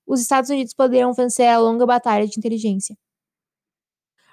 os 0.04 0.20
Estados 0.20 0.50
Unidos 0.50 0.74
poderiam 0.74 1.12
vencer 1.14 1.46
a 1.46 1.58
longa 1.58 1.86
batalha 1.86 2.26
de 2.26 2.36
inteligência. 2.36 2.96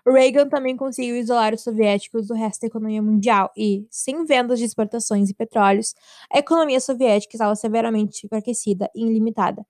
Reagan 0.07 0.49
também 0.49 0.75
conseguiu 0.75 1.15
isolar 1.15 1.53
os 1.53 1.61
soviéticos 1.61 2.27
do 2.27 2.33
resto 2.33 2.61
da 2.61 2.67
economia 2.67 3.01
mundial 3.01 3.51
e, 3.55 3.85
sem 3.89 4.25
vendas 4.25 4.59
de 4.59 4.65
exportações 4.65 5.29
e 5.29 5.33
petróleos, 5.33 5.93
a 6.31 6.39
economia 6.39 6.79
soviética 6.79 7.35
estava 7.35 7.55
severamente 7.55 8.25
enfraquecida 8.25 8.89
e 8.95 9.05
ilimitada. 9.05 9.63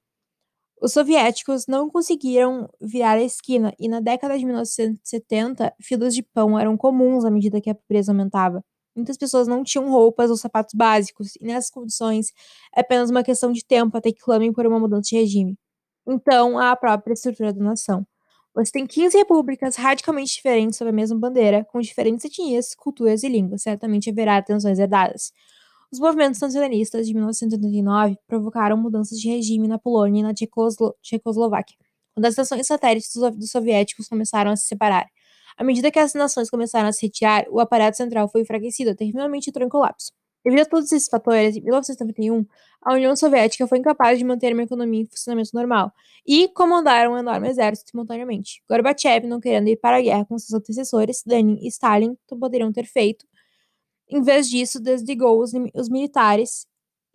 Os 0.82 0.94
soviéticos 0.94 1.68
não 1.68 1.90
conseguiram 1.90 2.70
virar 2.82 3.14
a 3.18 3.24
esquina 3.24 3.74
e, 3.80 3.88
na 3.88 4.00
década 4.00 4.38
de 4.38 4.46
1970, 4.46 5.74
filas 5.82 6.16
de 6.16 6.24
pão 6.24 6.58
eram 6.60 6.76
comuns 6.78 7.24
à 7.26 7.30
medida 7.32 7.62
que 7.62 7.70
a 7.70 7.76
pobreza 7.76 8.12
aumentava. 8.12 8.64
Muitas 8.96 9.18
pessoas 9.18 9.48
não 9.48 9.64
tinham 9.64 9.90
roupas 9.90 10.30
ou 10.32 10.38
sapatos 10.38 10.74
básicos, 10.76 11.36
e 11.40 11.46
nessas 11.46 11.70
condições 11.70 12.28
é 12.76 12.82
apenas 12.82 13.10
uma 13.10 13.24
questão 13.24 13.52
de 13.52 13.64
tempo 13.66 13.96
até 13.98 14.12
que 14.12 14.20
clamem 14.22 14.52
por 14.52 14.66
uma 14.66 14.80
mudança 14.80 15.10
de 15.10 15.18
regime 15.18 15.56
então 16.08 16.58
a 16.60 16.76
própria 16.76 17.14
estrutura 17.14 17.54
da 17.54 17.64
nação. 17.64 18.06
Você 18.54 18.72
tem 18.72 18.86
15 18.86 19.18
repúblicas 19.18 19.76
radicalmente 19.78 20.34
diferentes 20.36 20.78
sob 20.78 20.90
a 20.90 20.94
mesma 20.94 21.18
bandeira, 21.18 21.66
com 21.72 21.80
diferentes 21.80 22.26
etnias, 22.26 22.76
culturas 22.76 23.24
e 23.24 23.30
línguas. 23.30 23.62
Certamente 23.64 24.10
haverá 24.10 24.42
tensões 24.42 24.78
herdadas. 24.78 25.32
Os 25.92 26.00
movimentos 26.00 26.40
nacionalistas 26.42 27.08
de 27.08 27.14
1989 27.14 28.18
provocaram 28.28 28.78
mudanças 28.78 29.20
de 29.20 29.30
regime 29.30 29.68
na 29.68 29.78
Polônia 29.80 30.22
e 30.22 30.24
na 30.24 30.34
Tchecoslo 30.34 30.96
Tchecoslováquia, 31.02 31.78
quando 32.14 32.26
as 32.26 32.36
nações 32.36 32.68
satélites 32.68 33.12
dos 33.16 33.52
soviéticos 33.52 34.08
começaram 34.08 34.52
a 34.52 34.56
se 34.56 34.68
separar. 34.68 35.08
À 35.58 35.64
medida 35.64 35.92
que 35.92 36.00
as 36.00 36.14
nações 36.14 36.50
começaram 36.50 36.90
a 36.90 36.94
se 36.94 37.06
retirar, 37.06 37.46
o 37.50 37.60
aparato 37.60 37.98
central 37.98 38.30
foi 38.30 38.42
enfraquecido 38.42 38.92
até 38.92 39.06
finalmente 39.06 39.50
entrou 39.50 39.66
em 39.66 39.70
colapso. 39.70 40.12
Devido 40.44 40.62
a 40.62 40.66
todos 40.66 40.92
esses 40.92 41.08
fatores, 41.08 41.56
em 41.56 41.62
1991, 41.62 42.46
a 42.82 42.94
União 42.94 43.16
Soviética 43.16 43.68
foi 43.68 43.78
incapaz 43.78 44.18
de 44.18 44.26
manter 44.26 44.54
uma 44.54 44.64
economia 44.64 45.02
em 45.02 45.06
funcionamento 45.06 45.52
normal 45.54 45.92
e 46.26 46.48
comandaram 46.50 47.14
um 47.14 47.18
enorme 47.18 47.48
exército 47.48 47.92
simultaneamente. 47.92 48.64
Gorbachev, 48.68 49.28
não 49.28 49.40
querendo 49.40 49.68
ir 49.68 49.78
para 49.78 49.98
a 49.98 50.02
guerra 50.02 50.26
com 50.26 50.38
seus 50.40 50.54
antecessores, 50.60 51.24
Lenin 51.28 51.60
e 51.62 51.68
Stalin, 51.68 52.18
poderiam 52.28 52.72
ter 52.72 52.86
feito. 52.86 53.26
Em 54.10 54.22
vez 54.22 54.50
disso, 54.50 54.80
desligou 54.80 55.40
os, 55.40 55.52
os 55.76 55.90
militares 55.90 56.66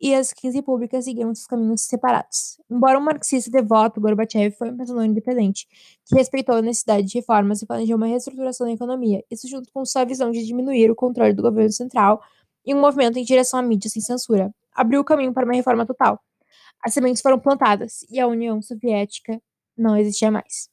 e 0.01 0.15
as 0.15 0.33
15 0.33 0.57
repúblicas 0.57 1.05
seguiram 1.05 1.35
seus 1.35 1.47
caminhos 1.47 1.83
separados. 1.83 2.61
Embora 2.71 2.99
um 2.99 3.03
marxista 3.03 3.51
devoto, 3.51 4.01
Gorbachev 4.01 4.55
foi 4.57 4.71
um 4.71 4.77
pensador 4.77 5.05
independente, 5.05 5.67
que 6.05 6.15
respeitou 6.15 6.57
a 6.57 6.63
necessidade 6.63 7.07
de 7.07 7.19
reformas 7.19 7.63
e 7.63 7.67
planejou 7.67 7.97
uma 7.97 8.07
reestruturação 8.07 8.67
da 8.67 8.73
economia, 8.73 9.25
isso 9.31 9.49
junto 9.49 9.71
com 9.73 9.85
sua 9.85 10.05
visão 10.05 10.31
de 10.31 10.45
diminuir 10.45 10.91
o 10.91 10.95
controle 10.95 11.33
do 11.33 11.43
governo 11.43 11.73
central 11.73 12.23
e 12.67 12.75
um 12.75 12.81
movimento 12.81 13.19
em 13.19 13.25
direção 13.25 13.61
à 13.61 13.63
mídia 13.63 13.89
sem 13.89 14.03
censura. 14.03 14.51
Abriu 14.75 15.01
o 15.01 15.05
caminho 15.05 15.33
para 15.33 15.45
uma 15.45 15.55
reforma 15.55 15.87
total. 15.87 16.21
As 16.85 16.93
sementes 16.93 17.23
foram 17.23 17.39
plantadas 17.39 18.05
e 18.11 18.21
a 18.21 18.27
União 18.27 18.61
Soviética 18.61 19.41
não 19.77 19.97
existia 19.97 20.31
mais. 20.31 20.69